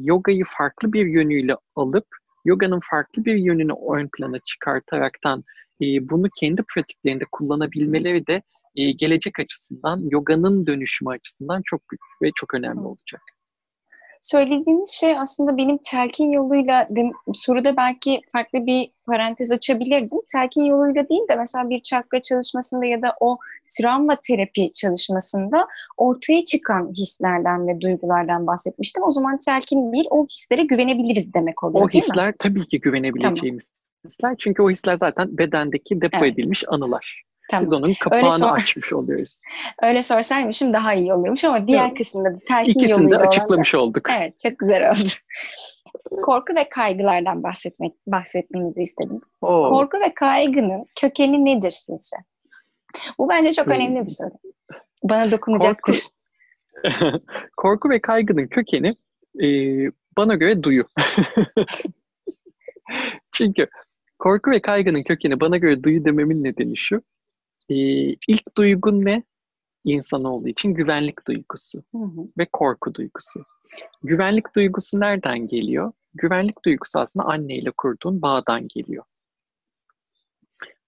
[0.03, 2.07] yogayı farklı bir yönüyle alıp
[2.45, 5.43] yoganın farklı bir yönünü ön plana çıkartaraktan
[5.81, 8.41] e, bunu kendi pratiklerinde kullanabilmeleri de
[8.75, 13.21] e, gelecek açısından, yoganın dönüşümü açısından çok büyük ve çok önemli olacak.
[14.21, 16.89] Söylediğiniz şey aslında benim telkin yoluyla
[17.33, 20.19] soruda belki farklı bir parantez açabilirdim.
[20.31, 23.37] Telkin yoluyla değil de mesela bir çakra çalışmasında ya da o
[23.77, 29.03] travma terapi çalışmasında ortaya çıkan hislerden ve duygulardan bahsetmiştim.
[29.03, 32.07] O zaman telkin bir o hislere güvenebiliriz demek oluyor o değil mi?
[32.07, 34.35] O hisler tabii ki güvenebileceğimiz tamam hisler.
[34.39, 36.33] Çünkü o hisler zaten bedendeki depo evet.
[36.33, 37.23] edilmiş anılar.
[37.51, 37.65] Tamam.
[37.65, 39.41] Biz onun kapağını sor- açmış oluyoruz.
[39.83, 41.97] Öyle sorsaymışım daha iyi olurmuş ama diğer evet.
[41.97, 44.07] kısımda telkin İkisini de açıklamış olan olduk.
[44.17, 45.09] Evet çok güzel oldu.
[46.23, 49.21] Korku ve kaygılardan bahsetmek bahsetmenizi istedim.
[49.41, 49.69] Oo.
[49.69, 52.17] Korku ve kaygının kökeni nedir sizce?
[53.19, 53.73] Bu bence çok hmm.
[53.73, 54.31] önemli bir soru.
[55.03, 55.99] Bana dokunacaktır.
[56.83, 57.21] Korku,
[57.57, 58.95] Korku ve kaygının kökeni
[59.43, 59.47] e,
[60.17, 60.85] bana göre duyu.
[63.31, 63.67] Çünkü
[64.25, 67.01] Korku ve kaygının kökeni bana göre duyu dememin nedeni şu.
[67.69, 67.75] Ee,
[68.27, 69.23] ilk duygun ne?
[69.83, 72.21] İnsan olduğu için güvenlik duygusu hı hı.
[72.37, 73.45] ve korku duygusu.
[74.03, 75.91] Güvenlik duygusu nereden geliyor?
[76.13, 79.03] Güvenlik duygusu aslında anneyle kurduğun bağdan geliyor.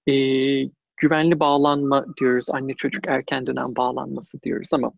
[0.08, 0.14] Ee,
[0.98, 4.92] güvenli bağlanma diyoruz, anne çocuk erken dönem bağlanması diyoruz ama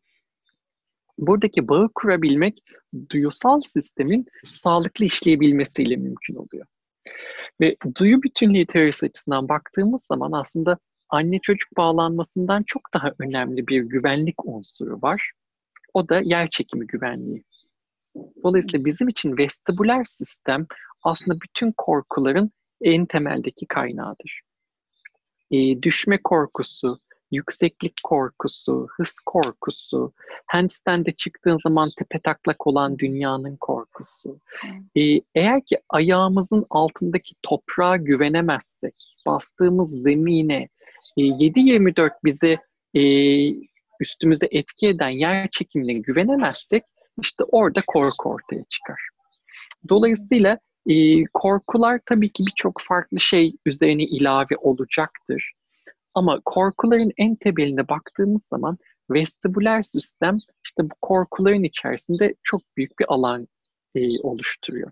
[1.18, 2.64] buradaki bağı kurabilmek
[3.12, 6.66] duyusal sistemin sağlıklı işleyebilmesiyle mümkün oluyor.
[7.62, 10.78] Ve duyu bütünlüğü teorisi açısından baktığımız zaman aslında
[11.10, 15.32] anne çocuk bağlanmasından çok daha önemli bir güvenlik unsuru var.
[15.94, 17.44] O da yer çekimi güvenliği.
[18.44, 20.68] Dolayısıyla bizim için vestibüler sistem
[21.04, 24.42] aslında bütün korkuların en temeldeki kaynağıdır.
[25.52, 27.00] E, düşme korkusu,
[27.32, 30.14] yükseklik korkusu, hız korkusu,
[30.48, 34.40] handstand'e çıktığın zaman tepe taklak olan dünyanın korkusu.
[34.96, 40.70] Ee, eğer ki ayağımızın altındaki toprağa güvenemezsek, bastığımız zemine,
[41.18, 42.58] e, 7-24 bize
[42.94, 43.02] e,
[44.00, 46.84] üstümüze etki eden yer çekimine güvenemezsek,
[47.22, 49.00] işte orada korku ortaya çıkar.
[49.90, 55.52] Dolayısıyla e, korkular tabii ki birçok farklı şey üzerine ilave olacaktır.
[56.20, 58.78] Ama korkuların en tebeline baktığımız zaman
[59.10, 63.48] vestibüler sistem işte bu korkuların içerisinde çok büyük bir alan
[63.96, 64.92] e, oluşturuyor.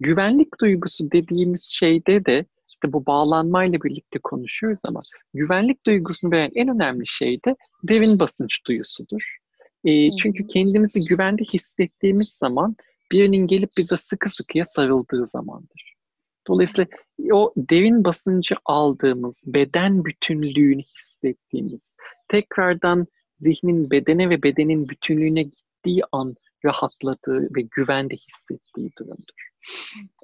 [0.00, 5.00] Güvenlik duygusu dediğimiz şeyde de işte bu bağlanmayla birlikte konuşuyoruz ama
[5.34, 9.36] güvenlik duygusunu veren en önemli şey de derin basınç duyusudur.
[9.84, 12.76] E, çünkü kendimizi güvende hissettiğimiz zaman
[13.12, 15.97] birinin gelip bize sıkı sıkıya sarıldığı zamandır.
[16.48, 16.90] Dolayısıyla
[17.32, 21.96] o derin basıncı aldığımız, beden bütünlüğünü hissettiğimiz,
[22.28, 23.06] tekrardan
[23.38, 26.34] zihnin bedene ve bedenin bütünlüğüne gittiği an
[26.64, 29.48] rahatladığı ve güvende hissettiği durumdur.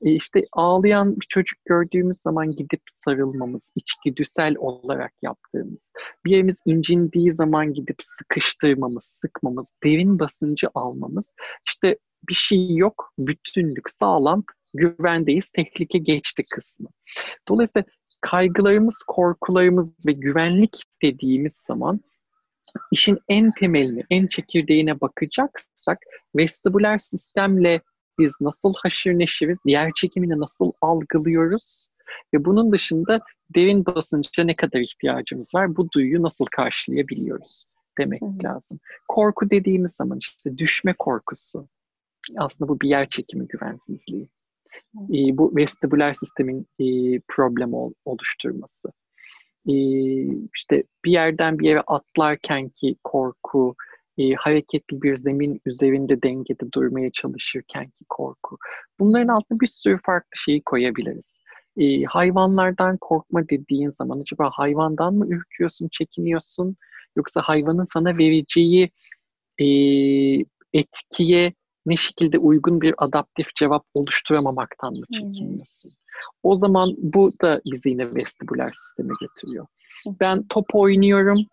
[0.02, 5.92] E işte ağlayan bir çocuk gördüğümüz zaman gidip sarılmamız, içgüdüsel olarak yaptığımız,
[6.24, 11.34] bir yerimiz incindiği zaman gidip sıkıştırmamız, sıkmamız, derin basıncı almamız,
[11.66, 16.88] işte bir şey yok, bütünlük sağlam, güvendeyiz, tehlike geçti kısmı.
[17.48, 17.84] Dolayısıyla
[18.20, 22.00] kaygılarımız, korkularımız ve güvenlik dediğimiz zaman
[22.92, 25.98] işin en temelini, en çekirdeğine bakacaksak
[26.36, 27.80] vestibüler sistemle
[28.18, 31.88] biz nasıl haşır neşiriz, yer çekimini nasıl algılıyoruz
[32.34, 33.20] ve bunun dışında
[33.54, 37.64] derin basınca ne kadar ihtiyacımız var, bu duyuyu nasıl karşılayabiliyoruz
[37.98, 38.26] demek Hı.
[38.44, 38.80] lazım.
[39.08, 41.68] Korku dediğimiz zaman işte düşme korkusu,
[42.36, 44.28] aslında bu bir yer çekimi güvensizliği.
[44.94, 46.84] E, bu vestibüler sistemin e,
[47.28, 48.88] problem ol, oluşturması.
[49.68, 49.74] E,
[50.54, 53.74] işte bir yerden bir yere atlarken ki korku,
[54.18, 58.58] e, hareketli bir zemin üzerinde dengede durmaya çalışırken ki korku.
[59.00, 61.38] Bunların altına bir sürü farklı şeyi koyabiliriz.
[61.76, 66.76] E, hayvanlardan korkma dediğin zaman acaba hayvandan mı ürküyorsun, çekiniyorsun
[67.16, 68.90] yoksa hayvanın sana vereceği
[69.58, 69.66] e,
[70.72, 71.52] etkiye
[71.86, 75.90] ne şekilde uygun bir adaptif cevap oluşturamamaktan mı çekiniyorsun?
[75.90, 75.96] Hmm.
[76.42, 79.66] O zaman bu da bizi yine vestibüler sisteme götürüyor.
[80.20, 81.46] Ben top oynuyorum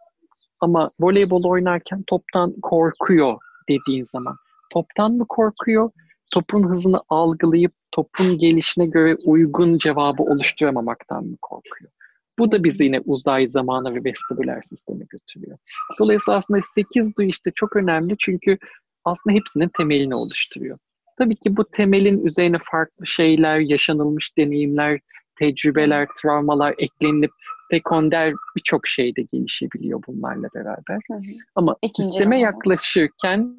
[0.60, 3.38] ama voleybol oynarken toptan korkuyor
[3.70, 4.36] dediğin zaman.
[4.74, 5.92] Toptan mı korkuyor?
[6.34, 11.92] Topun hızını algılayıp topun gelişine göre uygun cevabı oluşturamamaktan mı korkuyor?
[12.40, 15.58] Bu da bizi yine uzay zamanı ve vestibüler sisteme götürüyor.
[16.00, 18.58] Dolayısıyla aslında 8 duyu işte çok önemli çünkü
[19.06, 20.78] aslında hepsinin temelini oluşturuyor.
[21.18, 25.00] Tabii ki bu temelin üzerine farklı şeyler, yaşanılmış deneyimler,
[25.40, 27.32] tecrübeler, travmalar eklenip
[27.72, 31.00] sekonder birçok şey de gelişebiliyor bunlarla beraber.
[31.12, 31.22] Hı hı.
[31.56, 32.46] Ama İkinci sisteme ama.
[32.46, 33.56] yaklaşırken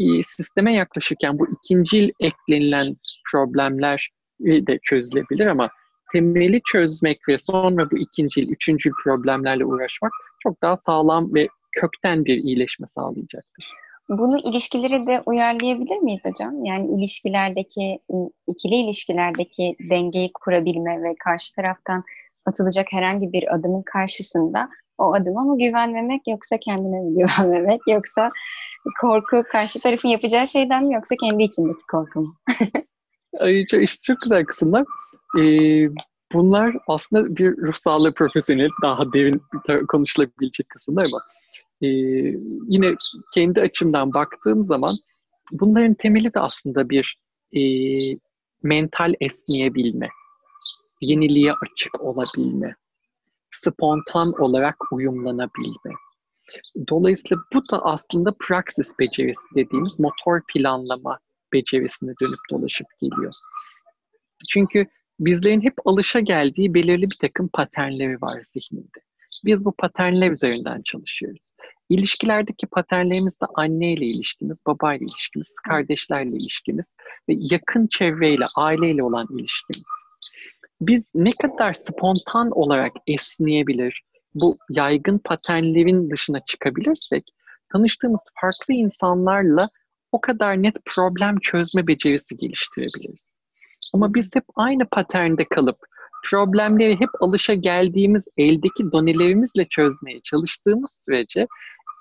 [0.00, 2.96] e, sisteme yaklaşırken bu ikincil eklenilen
[3.32, 5.70] problemler de çözülebilir ama
[6.12, 12.36] temeli çözmek ve sonra bu ikincil, üçüncül problemlerle uğraşmak çok daha sağlam ve kökten bir
[12.36, 13.66] iyileşme sağlayacaktır.
[14.10, 16.64] Bunu ilişkileri de uyarlayabilir miyiz hocam?
[16.64, 17.98] Yani ilişkilerdeki,
[18.46, 22.04] ikili ilişkilerdeki dengeyi kurabilme ve karşı taraftan
[22.46, 24.68] atılacak herhangi bir adımın karşısında
[24.98, 28.30] o adıma mı güvenmemek yoksa kendine mi güvenmemek yoksa
[29.00, 32.34] korku karşı tarafın yapacağı şeyden mi yoksa kendi içindeki korku mu?
[33.82, 34.84] işte çok güzel kısımlar.
[35.38, 35.88] Ee,
[36.32, 39.42] bunlar aslında bir ruh sağlığı profesyonel daha derin
[39.88, 41.20] konuşulabilecek kısımlar ama
[41.82, 41.88] e,
[42.68, 42.90] yine
[43.34, 44.96] kendi açımdan baktığım zaman
[45.52, 47.16] bunların temeli de aslında bir
[47.52, 47.62] e,
[48.62, 50.08] mental esneyebilme,
[51.00, 52.74] yeniliğe açık olabilme,
[53.50, 55.94] spontan olarak uyumlanabilme.
[56.88, 61.18] Dolayısıyla bu da aslında praksis becerisi dediğimiz motor planlama
[61.52, 63.32] becerisine dönüp dolaşıp geliyor.
[64.48, 64.86] Çünkü
[65.20, 68.98] bizlerin hep alışa geldiği belirli bir takım paternleri var zihninde.
[69.44, 71.52] Biz bu paternler üzerinden çalışıyoruz.
[71.88, 76.86] İlişkilerdeki paternlerimiz de anneyle ilişkimiz, babayla ilişkimiz, kardeşlerle ilişkimiz
[77.28, 79.90] ve yakın çevreyle, aileyle olan ilişkimiz.
[80.80, 84.02] Biz ne kadar spontan olarak esneyebilir,
[84.34, 87.24] bu yaygın paternlerin dışına çıkabilirsek,
[87.72, 89.68] tanıştığımız farklı insanlarla
[90.12, 93.36] o kadar net problem çözme becerisi geliştirebiliriz.
[93.92, 95.78] Ama biz hep aynı paternde kalıp
[96.30, 101.46] problemleri hep alışa geldiğimiz eldeki donelerimizle çözmeye çalıştığımız sürece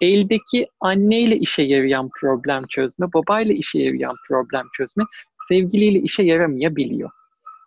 [0.01, 5.03] eldeki anneyle işe yarayan problem çözme, babayla işe yarayan problem çözme,
[5.47, 7.09] sevgiliyle işe yaramayabiliyor.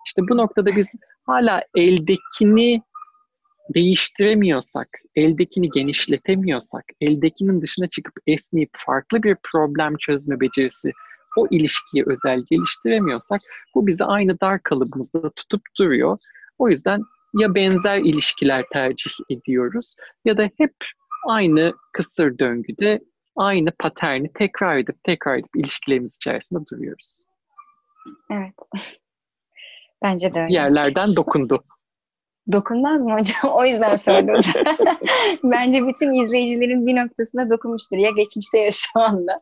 [0.06, 0.94] İşte bu noktada biz
[1.26, 2.82] hala eldekini
[3.74, 10.92] değiştiremiyorsak, eldekini genişletemiyorsak, eldekinin dışına çıkıp esneyip farklı bir problem çözme becerisi
[11.36, 13.40] o ilişkiye özel geliştiremiyorsak
[13.74, 16.18] bu bizi aynı dar kalıbımızda tutup duruyor.
[16.58, 17.02] O yüzden
[17.34, 19.94] ya benzer ilişkiler tercih ediyoruz
[20.24, 20.74] ya da hep
[21.26, 23.00] aynı kısır döngüde
[23.36, 27.24] aynı paterni tekrar edip tekrar edip ilişkilerimiz içerisinde duruyoruz.
[28.30, 28.54] Evet.
[30.02, 30.52] Bence de öyle.
[30.52, 31.64] Yerlerden dokundu.
[32.52, 33.52] Dokunmaz mı hocam?
[33.56, 34.62] O yüzden söyledim.
[35.44, 37.96] Bence bütün izleyicilerin bir noktasına dokunmuştur.
[37.96, 39.40] Ya geçmişte ya şu anda.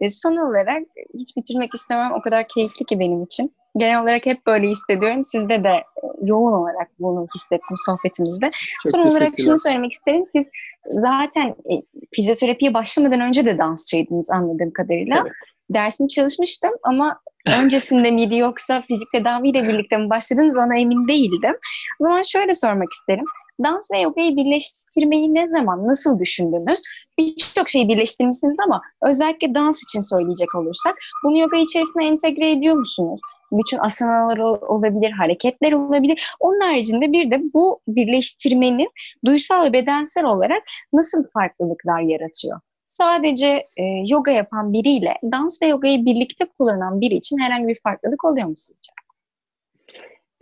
[0.00, 0.82] E, son olarak
[1.14, 2.12] hiç bitirmek istemem.
[2.12, 3.54] O kadar keyifli ki benim için.
[3.78, 5.24] Genel olarak hep böyle hissediyorum.
[5.24, 5.84] Sizde de e,
[6.22, 8.50] yoğun olarak bunu hissettim sohbetimizde.
[8.84, 10.24] Çok son olarak şunu söylemek isterim.
[10.24, 10.50] Siz
[10.90, 11.74] zaten e,
[12.14, 15.22] fizyoterapiye başlamadan önce de dansçıydınız anladığım kadarıyla.
[15.22, 15.32] Evet.
[15.70, 17.16] Dersini çalışmıştım ama
[17.46, 21.54] öncesinde miydi yoksa fizik tedaviyle birlikte mi başladınız ona emin değildim.
[22.00, 23.24] O zaman şöyle sormak isterim.
[23.64, 26.82] Dans ve yogayı birleştirmeyi ne zaman, nasıl düşündünüz?
[27.18, 33.20] Birçok şeyi birleştirmişsiniz ama özellikle dans için söyleyecek olursak bunu yoga içerisine entegre ediyor musunuz?
[33.52, 36.34] Bütün asanalar olabilir, hareketler olabilir.
[36.40, 38.88] Onun haricinde bir de bu birleştirmenin
[39.24, 42.60] duysal ve bedensel olarak nasıl farklılıklar yaratıyor?
[42.88, 43.46] sadece
[43.76, 48.46] e, yoga yapan biriyle dans ve yogayı birlikte kullanan biri için herhangi bir farklılık oluyor
[48.46, 48.92] mu sizce?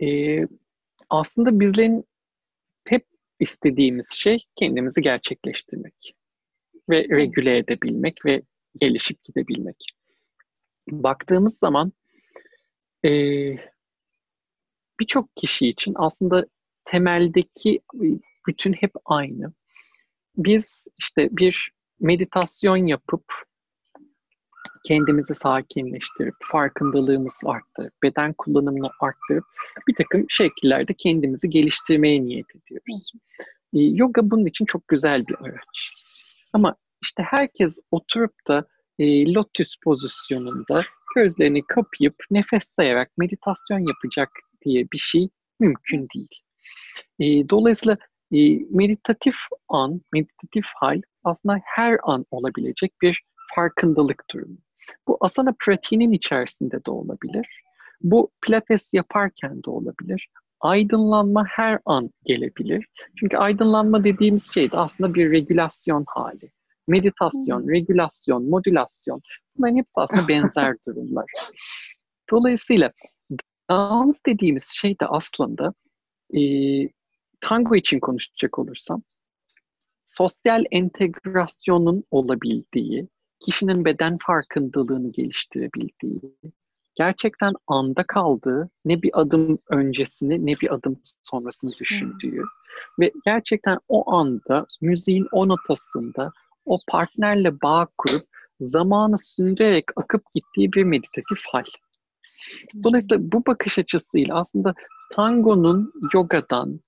[0.01, 0.47] Ee,
[1.09, 2.05] aslında bizlerin
[2.87, 3.05] hep
[3.39, 6.15] istediğimiz şey kendimizi gerçekleştirmek
[6.89, 8.41] ve regüle edebilmek ve
[8.81, 9.85] gelişip gidebilmek.
[10.91, 11.91] Baktığımız zaman
[13.05, 13.11] e,
[14.99, 16.45] birçok kişi için aslında
[16.85, 17.79] temeldeki
[18.47, 19.53] bütün hep aynı.
[20.37, 23.23] Biz işte bir meditasyon yapıp
[24.85, 29.45] kendimizi sakinleştirip, farkındalığımızı arttırıp, beden kullanımını arttırıp
[29.87, 33.11] bir takım şekillerde kendimizi geliştirmeye niyet ediyoruz.
[33.73, 35.93] Ee, yoga bunun için çok güzel bir araç.
[36.53, 38.67] Ama işte herkes oturup da
[38.99, 40.81] e, lotus pozisyonunda
[41.17, 44.29] gözlerini kapayıp nefes sayarak meditasyon yapacak
[44.65, 46.35] diye bir şey mümkün değil.
[47.19, 47.97] E, dolayısıyla
[48.31, 48.37] e,
[48.69, 49.35] meditatif
[49.69, 53.21] an, meditatif hal aslında her an olabilecek bir
[53.55, 54.57] farkındalık durumu.
[55.07, 57.47] Bu asana pratiğinin içerisinde de olabilir.
[58.01, 60.29] Bu pilates yaparken de olabilir.
[60.59, 62.87] Aydınlanma her an gelebilir.
[63.19, 66.51] Çünkü aydınlanma dediğimiz şey de aslında bir regülasyon hali.
[66.87, 69.21] Meditasyon, regülasyon, modülasyon
[69.57, 71.25] bunların hepsi aslında benzer durumlar.
[72.31, 72.91] Dolayısıyla
[73.69, 75.73] dans dediğimiz şey de aslında
[76.33, 76.41] e,
[77.41, 79.03] tango için konuşacak olursam
[80.07, 83.07] sosyal entegrasyonun olabildiği,
[83.39, 86.21] kişinin beden farkındalığını geliştirebildiği,
[86.95, 92.43] gerçekten anda kaldığı, ne bir adım öncesini ne bir adım sonrasını düşündüğü
[92.99, 96.31] ve gerçekten o anda müziğin o notasında
[96.67, 98.23] o partnerle bağ kurup
[98.59, 101.63] zamanı sündürerek akıp gittiği bir meditatif hal.
[102.83, 104.73] Dolayısıyla bu bakış açısıyla aslında
[105.11, 106.79] tangonun yogadan,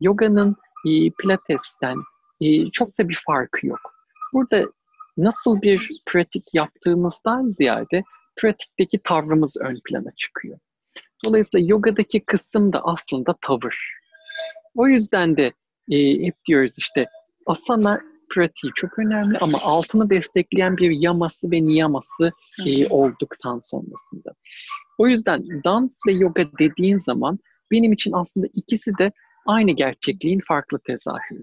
[0.00, 1.96] yoganın e, pilatesten,
[2.40, 3.80] e, çok da bir farkı yok.
[4.34, 4.64] Burada
[5.16, 8.02] nasıl bir pratik yaptığımızdan ziyade
[8.36, 10.58] pratikteki tavrımız ön plana çıkıyor.
[11.24, 13.76] Dolayısıyla yogadaki kısım da aslında tavır.
[14.74, 15.52] O yüzden de
[15.90, 17.06] e, hep diyoruz işte
[17.46, 18.00] asana
[18.30, 22.32] pratiği çok önemli ama altını destekleyen bir yaması ve niyaması
[22.66, 24.34] e, olduktan sonrasında.
[24.98, 27.38] O yüzden dans ve yoga dediğin zaman
[27.70, 29.12] benim için aslında ikisi de
[29.46, 31.42] aynı gerçekliğin farklı tezahürü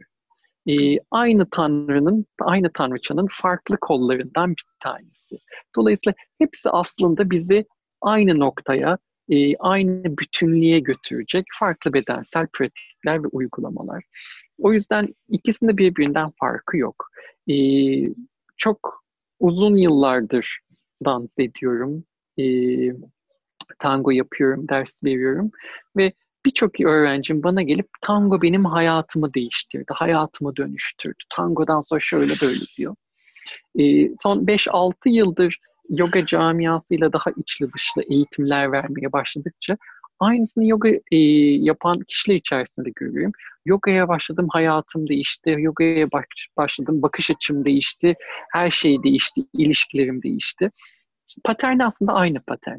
[0.68, 5.40] e, aynı tanrının, aynı tanrıçanın farklı kollarından bir tanesi.
[5.76, 7.66] Dolayısıyla hepsi aslında bizi
[8.02, 8.98] aynı noktaya,
[9.30, 14.04] e, aynı bütünlüğe götürecek farklı bedensel pratikler ve uygulamalar.
[14.60, 17.10] O yüzden ikisinde birbirinden farkı yok.
[17.50, 17.56] E,
[18.58, 19.04] çok
[19.40, 20.60] uzun yıllardır
[21.06, 22.04] dans ediyorum.
[22.40, 22.46] E,
[23.80, 25.52] tango yapıyorum, ders veriyorum
[25.98, 26.14] ve
[26.46, 31.24] birçok öğrencim bana gelip tango benim hayatımı değiştirdi, hayatımı dönüştürdü.
[31.36, 32.96] Tangodan sonra şöyle böyle diyor.
[33.80, 35.60] E, son 5-6 yıldır
[35.90, 39.78] yoga camiasıyla daha içli dışlı eğitimler vermeye başladıkça
[40.20, 41.18] aynısını yoga e,
[41.60, 43.32] yapan kişiler içerisinde de görüyorum.
[43.66, 45.56] Yogaya başladım, hayatım değişti.
[45.60, 46.26] Yogaya baş,
[46.58, 48.16] başladım, bakış açım değişti.
[48.52, 50.72] Her şey değişti, ilişkilerim değişti.
[51.44, 52.78] Patern aslında aynı patern.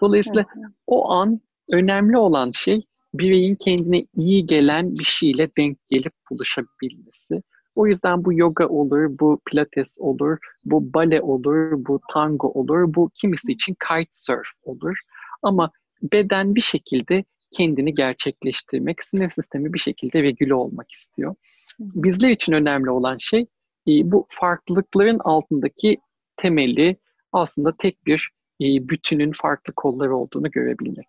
[0.00, 0.66] Dolayısıyla evet.
[0.86, 1.40] o an
[1.72, 2.82] önemli olan şey
[3.14, 7.42] bireyin kendine iyi gelen bir şeyle denk gelip buluşabilmesi.
[7.74, 13.10] O yüzden bu yoga olur, bu pilates olur, bu bale olur, bu tango olur, bu
[13.14, 14.98] kimisi için kitesurf olur.
[15.42, 15.70] Ama
[16.02, 21.34] beden bir şekilde kendini gerçekleştirmek, sinir sistemi bir şekilde regüle olmak istiyor.
[21.78, 23.46] Bizler için önemli olan şey
[23.88, 25.98] e, bu farklılıkların altındaki
[26.36, 26.96] temeli
[27.32, 31.08] aslında tek bir e, bütünün farklı kolları olduğunu görebilmek.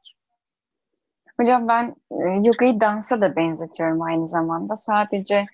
[1.39, 4.75] Hocam ben e, yogayı dansa da benzetiyorum aynı zamanda.
[4.75, 5.45] Sadece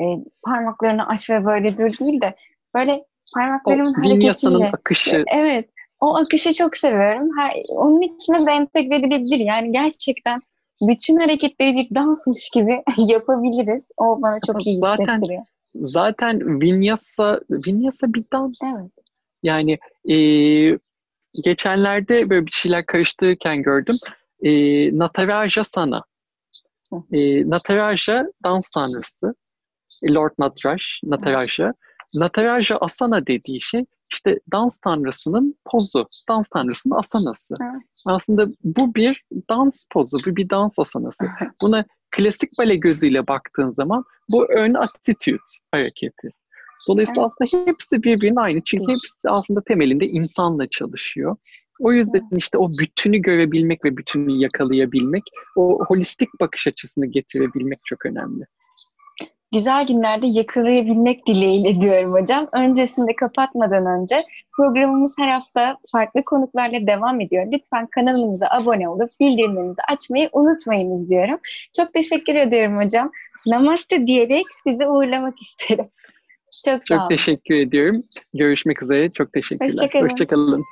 [0.00, 0.04] e,
[0.42, 2.34] parmaklarını aç ve böyle dur değil de
[2.74, 4.70] böyle parmaklarımın o, hareketiyle.
[4.72, 5.24] akışı.
[5.34, 5.68] Evet.
[6.00, 7.28] O akışı çok seviyorum.
[7.38, 9.38] Her, onun içine de entegre edilebilir.
[9.38, 10.40] Yani gerçekten
[10.88, 13.90] bütün hareketleri bir dansmış gibi yapabiliriz.
[13.96, 15.42] O bana çok iyi zaten, hissettiriyor.
[15.74, 18.56] Zaten vinyasa, vinyasa bir dans.
[18.64, 18.90] Evet.
[19.42, 19.78] Yani
[20.08, 20.16] e,
[21.44, 23.96] geçenlerde böyle bir şeyler karıştırırken gördüm.
[24.42, 24.50] E,
[24.98, 26.04] Nataraja Sana.
[27.12, 29.34] E, Nataraja dans tanrısı.
[30.02, 31.72] Lord Nataraj, Nataraja.
[32.14, 37.54] Nataraja Asana dediği şey işte dans tanrısının pozu, dans tanrısının asanası.
[37.62, 37.82] Evet.
[38.06, 41.24] Aslında bu bir dans pozu, bu bir dans asanası.
[41.62, 45.38] Buna klasik bale gözüyle baktığın zaman bu ön attitude
[45.72, 46.28] hareketi.
[46.88, 47.30] Dolayısıyla evet.
[47.32, 48.60] aslında hepsi birbirinin aynı.
[48.64, 48.96] Çünkü evet.
[48.96, 51.36] hepsi aslında temelinde insanla çalışıyor.
[51.80, 52.38] O yüzden evet.
[52.42, 55.22] işte o bütünü görebilmek ve bütünü yakalayabilmek,
[55.56, 58.44] o holistik bakış açısını getirebilmek çok önemli
[59.54, 62.48] güzel günlerde yakalayabilmek dileğiyle diyorum hocam.
[62.52, 64.16] Öncesinde kapatmadan önce
[64.56, 67.46] programımız her hafta farklı konuklarla devam ediyor.
[67.52, 71.38] Lütfen kanalımıza abone olup bildirimlerinizi açmayı unutmayınız diyorum.
[71.76, 73.10] Çok teşekkür ediyorum hocam.
[73.46, 75.84] Namaste diyerek sizi uğurlamak isterim.
[76.64, 77.00] Çok sağ olun.
[77.02, 78.02] Çok teşekkür ediyorum.
[78.34, 79.10] Görüşmek üzere.
[79.10, 79.70] Çok teşekkürler.
[79.70, 80.08] Hoşçakalın.
[80.08, 80.64] Hoşçakalın.